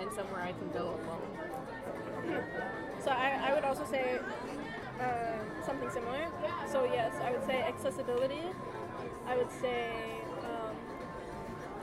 and 0.00 0.10
somewhere 0.12 0.40
I 0.42 0.52
can 0.52 0.70
go 0.72 0.98
alone. 1.04 2.42
So 3.04 3.10
I, 3.10 3.50
I 3.50 3.54
would 3.54 3.64
also 3.64 3.84
say 3.84 4.18
uh, 5.00 5.64
something 5.64 5.90
similar. 5.90 6.26
So 6.70 6.84
yes, 6.84 7.14
I 7.22 7.30
would 7.30 7.44
say 7.46 7.62
accessibility. 7.62 8.42
I 9.28 9.36
would 9.36 9.50
say 9.60 9.92
um, 10.42 10.76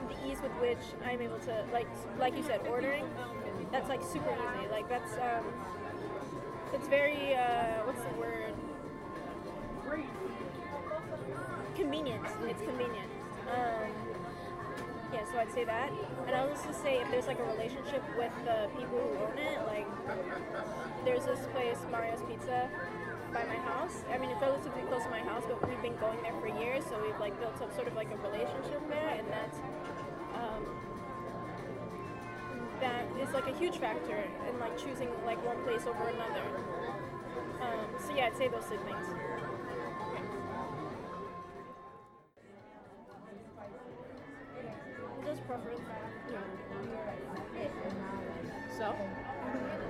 the 0.08 0.30
ease 0.30 0.38
with 0.42 0.52
which 0.60 0.84
I'm 1.06 1.20
able 1.20 1.38
to, 1.40 1.64
like, 1.72 1.86
like 2.18 2.36
you 2.36 2.42
said, 2.42 2.60
ordering. 2.68 3.06
That's 3.70 3.88
like 3.88 4.02
super 4.02 4.30
easy. 4.32 4.68
Like 4.70 4.88
that's 4.88 5.12
um, 5.14 5.44
it's 6.74 6.88
very 6.88 7.34
uh, 7.34 7.86
what's 7.86 8.02
the 8.02 8.20
word? 8.20 8.52
Convenient. 11.76 12.24
It's 12.46 12.62
convenient. 12.62 13.10
Um, 13.50 13.90
yeah, 15.12 15.24
so 15.30 15.38
I'd 15.38 15.52
say 15.52 15.64
that. 15.64 15.90
And 16.26 16.34
I 16.34 16.42
would 16.42 16.52
also 16.52 16.72
say 16.72 16.98
if 16.98 17.10
there's 17.10 17.26
like 17.26 17.38
a 17.38 17.44
relationship 17.44 18.02
with 18.16 18.32
the 18.44 18.68
people 18.78 18.98
who 18.98 19.26
own 19.26 19.38
it, 19.38 19.58
like 19.66 19.86
there's 21.04 21.24
this 21.24 21.46
place, 21.52 21.78
Mario's 21.90 22.22
Pizza, 22.26 22.70
by 23.32 23.44
my 23.44 23.56
house. 23.56 24.02
I 24.12 24.18
mean, 24.18 24.30
it's 24.30 24.40
relatively 24.40 24.82
close 24.82 25.02
to 25.02 25.10
my 25.10 25.20
house, 25.20 25.42
but 25.46 25.58
we've 25.68 25.82
been 25.82 25.96
going 25.98 26.22
there 26.22 26.34
for 26.40 26.46
years, 26.46 26.84
so 26.86 26.98
we've 27.02 27.18
like 27.18 27.38
built 27.40 27.60
up 27.60 27.74
sort 27.74 27.88
of 27.88 27.94
like 27.94 28.10
a 28.10 28.16
relationship 28.22 28.82
there, 28.88 29.18
and 29.18 29.26
that's 29.30 29.58
is 33.20 33.32
like 33.32 33.46
a 33.46 33.56
huge 33.56 33.78
factor 33.78 34.24
in 34.48 34.58
like 34.58 34.76
choosing 34.78 35.08
like 35.24 35.44
one 35.44 35.62
place 35.64 35.86
over 35.86 36.08
another. 36.08 36.42
Um, 37.60 37.86
so 37.98 38.14
yeah, 38.14 38.26
I'd 38.26 38.36
say 38.36 38.48
those 38.48 38.64
two 38.64 38.78
things. 38.84 39.06
Just 45.24 45.46
preference. 45.46 45.80
So, 48.76 48.90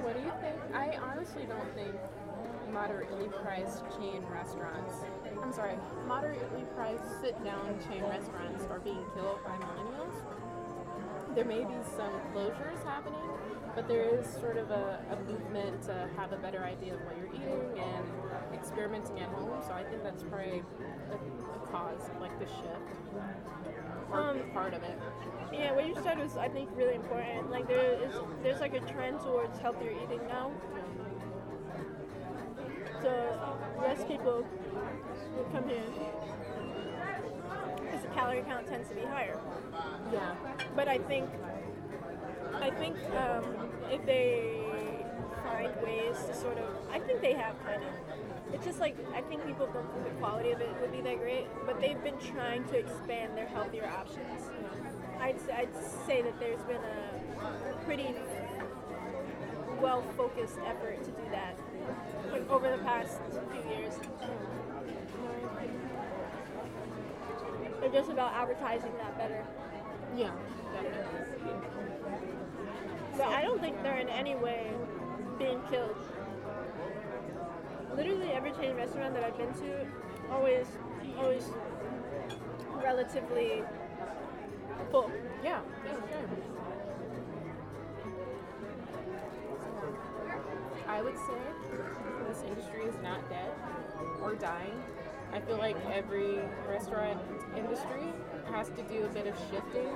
what 0.05 0.15
do 0.15 0.21
you 0.23 0.33
think? 0.43 0.57
I 0.75 0.97
honestly 1.03 1.47
don't 1.47 1.75
think 1.75 1.95
moderately 2.75 3.29
priced 3.43 3.83
chain 3.97 4.21
restaurants, 4.29 4.95
I'm 5.41 5.53
sorry, 5.53 5.75
moderately 6.07 6.65
priced 6.75 7.21
sit 7.21 7.43
down 7.45 7.79
chain 7.89 8.03
restaurants 8.03 8.65
are 8.69 8.81
being 8.81 9.05
killed 9.15 9.39
by 9.45 9.57
millennials. 9.57 10.44
There 11.35 11.45
may 11.45 11.65
be 11.65 11.75
some 11.97 12.13
closures 12.33 12.83
happening, 12.85 13.21
but 13.75 13.89
there 13.89 14.05
is 14.19 14.27
sort 14.41 14.57
of 14.57 14.71
a, 14.71 15.01
a 15.11 15.17
movement 15.31 15.83
to 15.83 16.09
have 16.17 16.33
a 16.33 16.37
better 16.37 16.63
idea 16.63 16.95
of 16.95 17.01
what 17.01 17.17
you're 17.19 17.35
eating 17.35 17.83
and 17.83 18.55
experimenting 18.55 19.19
at 19.21 19.29
home. 19.31 19.61
So 19.67 19.73
I 19.73 19.83
think 19.85 20.03
that's 20.03 20.23
probably 20.23 20.63
a, 21.11 21.15
a 21.15 21.67
cause 21.71 22.09
of 22.09 22.21
like 22.21 22.39
the 22.39 22.47
shift 22.47 22.95
or 24.13 24.21
Um, 24.21 24.51
part 24.53 24.75
of 24.75 24.83
it. 24.83 24.99
Yeah, 25.53 25.73
what 25.73 25.87
you 25.89 25.95
said 26.03 26.19
was 26.19 26.37
I 26.37 26.49
think 26.49 26.71
really 26.77 26.95
important. 26.95 27.51
Like 27.51 27.67
there 27.67 27.95
is 28.05 28.15
there's 28.43 28.61
like 28.61 28.75
a 28.75 28.81
trend 28.81 29.21
towards 29.21 29.59
healthier 29.59 29.93
eating 30.05 30.21
now. 30.29 30.53
So 33.03 33.57
less 33.81 34.05
people 34.05 34.47
will 35.37 35.45
come 35.53 35.69
here 35.69 35.83
calorie 38.15 38.43
count 38.47 38.67
tends 38.67 38.89
to 38.89 38.95
be 38.95 39.03
higher. 39.03 39.39
Yeah. 40.13 40.35
But 40.75 40.89
I 40.89 40.99
think 40.99 41.29
I 42.55 42.71
think 42.71 42.97
um, 43.17 43.45
if 43.91 44.05
they 44.07 44.61
find 45.45 45.73
ways 45.83 46.17
to 46.29 46.35
sort 46.35 46.59
of 46.59 46.69
I 46.91 46.99
think 47.01 47.21
they 47.21 47.35
have 47.35 47.55
kind 47.65 47.83
of 47.83 47.89
it's 48.53 48.65
just 48.65 48.79
like 48.79 48.97
I 49.15 49.21
think 49.23 49.45
people 49.47 49.67
don't 49.67 49.93
think 49.93 50.05
the 50.05 50.21
quality 50.21 50.53
of 50.53 50.61
it 50.61 50.71
would 50.81 50.93
be 50.93 51.01
that 51.01 51.19
great, 51.19 51.47
but 51.67 51.81
they've 51.81 52.03
been 52.03 52.19
trying 52.19 52.65
to 52.69 52.79
expand 52.79 53.37
their 53.37 53.47
healthier 53.47 53.87
options. 53.87 54.43
I'd, 55.21 55.37
I'd 55.51 55.75
say 56.07 56.23
that 56.23 56.39
there's 56.39 56.63
been 56.63 56.83
a 56.83 57.85
pretty 57.85 58.15
well 59.81 60.03
focused 60.17 60.59
effort 60.67 61.03
to 61.05 61.11
do 61.11 61.23
that 61.31 61.57
over 62.49 62.71
the 62.71 62.83
past 62.85 63.19
few 63.51 63.77
years. 63.77 63.95
They're 67.81 67.84
just 67.95 68.11
about 68.11 68.33
advertising 68.33 68.91
that 68.99 69.17
better. 69.17 69.47
Yeah, 70.17 70.33
definitely. 70.73 71.53
But 73.17 73.29
I 73.29 73.41
don't 73.43 73.61
think 73.61 73.81
they're 73.85 73.99
in 73.99 74.09
any 74.09 74.35
way 74.35 74.73
being 75.39 75.61
killed. 75.71 75.97
Literally 77.97 78.33
every 78.33 78.51
chain 78.51 78.75
restaurant 78.75 79.15
that 79.15 79.23
I've 79.23 79.39
been 79.39 79.55
to, 79.55 79.87
always, 80.29 80.67
always 81.17 81.49
relatively 82.83 83.63
full. 84.91 85.13
Yeah, 85.45 85.61
yeah. 86.11 86.21
I 90.89 91.01
would 91.01 91.17
say 91.17 91.79
this 92.27 92.43
industry 92.43 92.83
is 92.87 92.97
not 93.05 93.29
dead 93.31 93.53
or 94.21 94.35
dying. 94.35 94.83
I 95.33 95.41
feel 95.41 95.59
like 95.59 95.77
every 95.93 96.39
restaurant 96.69 97.21
industry 97.57 98.13
has 98.51 98.69
to 98.71 98.83
do 98.85 99.05
a 99.05 99.09
bit 99.09 99.27
of 99.27 99.35
shifting 99.51 99.91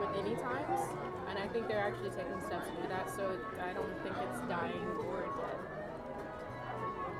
with 0.00 0.12
any 0.18 0.34
times, 0.36 0.80
and 1.28 1.38
I 1.38 1.46
think 1.48 1.68
they're 1.68 1.82
actually 1.82 2.10
taking 2.10 2.40
steps 2.46 2.68
to 2.70 2.82
do 2.82 2.88
that. 2.88 3.10
So 3.14 3.36
I 3.62 3.72
don't 3.72 3.94
think 4.02 4.16
it's 4.16 4.40
dying 4.48 4.86
or 5.06 5.28
dead. 5.38 5.58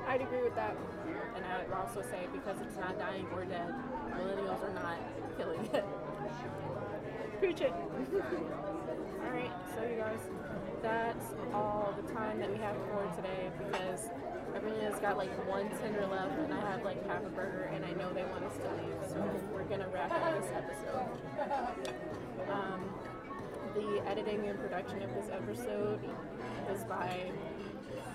I'd 0.07 0.21
agree 0.21 0.43
with 0.43 0.55
that. 0.55 0.75
And 1.35 1.45
I 1.45 1.63
would 1.63 1.73
also 1.73 2.01
say 2.01 2.27
because 2.31 2.61
it's 2.61 2.77
not 2.77 2.97
dying 2.99 3.27
or 3.33 3.45
dead, 3.45 3.73
millennials 4.15 4.63
are 4.63 4.73
not 4.73 4.99
killing 5.37 5.65
it. 5.73 5.85
Preach 7.39 7.61
it. 7.61 7.73
All 9.25 9.31
right, 9.31 9.51
so 9.75 9.83
you 9.83 9.97
guys, 9.97 10.19
that's 10.81 11.25
all 11.51 11.93
the 11.99 12.13
time 12.13 12.39
that 12.39 12.51
we 12.51 12.57
have 12.57 12.75
for 12.75 13.11
today 13.15 13.49
because 13.57 14.09
everyone's 14.67 14.99
got 14.99 15.17
like 15.17 15.47
one 15.47 15.69
tender 15.81 16.05
left, 16.07 16.37
and 16.39 16.53
I 16.53 16.71
have 16.71 16.83
like 16.83 17.05
half 17.07 17.23
a 17.25 17.29
burger, 17.29 17.69
and 17.73 17.85
I 17.85 17.91
know 17.91 18.13
they 18.13 18.23
want 18.23 18.43
us 18.45 18.57
to 18.57 18.69
leave, 18.81 19.09
so 19.09 19.23
we're 19.53 19.63
gonna 19.63 19.87
wrap 19.89 20.11
up 20.11 20.41
this 20.41 20.51
episode. 20.51 21.05
Um, 22.51 22.81
the 23.73 24.01
editing 24.09 24.47
and 24.47 24.59
production 24.59 25.01
of 25.01 25.13
this 25.13 25.29
episode 25.31 25.99
is 26.73 26.83
by 26.85 27.31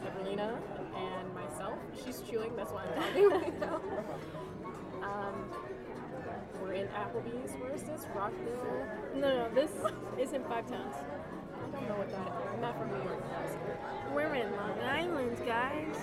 Evelina 0.07 0.59
and 0.97 1.35
myself. 1.35 1.79
She's 2.05 2.23
chewing, 2.23 2.57
that's 2.57 2.73
why 2.73 2.85
I'm 2.85 3.03
talking 3.03 3.29
right 3.31 3.61
now. 3.61 3.81
Um, 5.03 5.51
we're 6.63 6.75
in 6.75 6.89
Applebee's. 6.89 7.53
Where 7.61 7.75
is 7.75 7.83
this? 7.83 8.07
Rockville. 8.15 8.87
No, 9.15 9.49
no, 9.49 9.55
this 9.55 9.71
isn't 10.19 10.47
Five 10.49 10.69
Towns. 10.69 10.95
Don't 11.73 11.89
know 11.89 11.95
what 11.97 12.11
that 12.11 12.27
is. 12.27 12.49
I'm 12.55 12.61
not 12.61 12.79
from 12.79 12.89
New 12.91 13.03
York. 13.05 13.23
We're 14.15 14.35
in 14.35 14.51
Long 14.53 14.79
Island, 14.81 15.37
guys. 15.47 15.97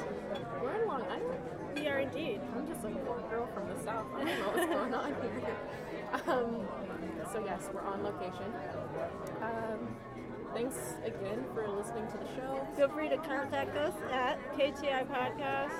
We're 0.62 0.82
in 0.82 0.88
Long 0.88 1.03
Island. 1.03 1.39
We 1.75 1.88
are 1.88 1.99
indeed. 1.99 2.39
I'm 2.56 2.65
just 2.67 2.84
a 2.86 2.89
poor 2.89 3.19
girl 3.30 3.47
from 3.53 3.67
the 3.69 3.84
south. 3.84 4.08
I 4.15 4.23
don't 4.23 4.39
know 4.39 4.49
what's 4.49 4.65
going 4.73 4.93
on 4.93 5.13
here. 5.21 5.58
Um, 6.25 6.65
so 7.34 7.43
yes, 7.43 7.69
we're 7.73 7.82
on 7.82 8.01
location. 8.01 8.49
Um, 9.41 9.93
thanks 10.53 10.95
again 11.03 11.43
for 11.53 11.67
listening 11.67 12.08
to 12.08 12.17
the 12.17 12.27
show 12.34 12.65
Feel 12.77 12.88
free 12.88 13.10
to 13.10 13.17
contact 13.17 13.75
us 13.75 13.93
at 14.10 14.39
KTI 14.58 15.06
Podcast 15.08 15.73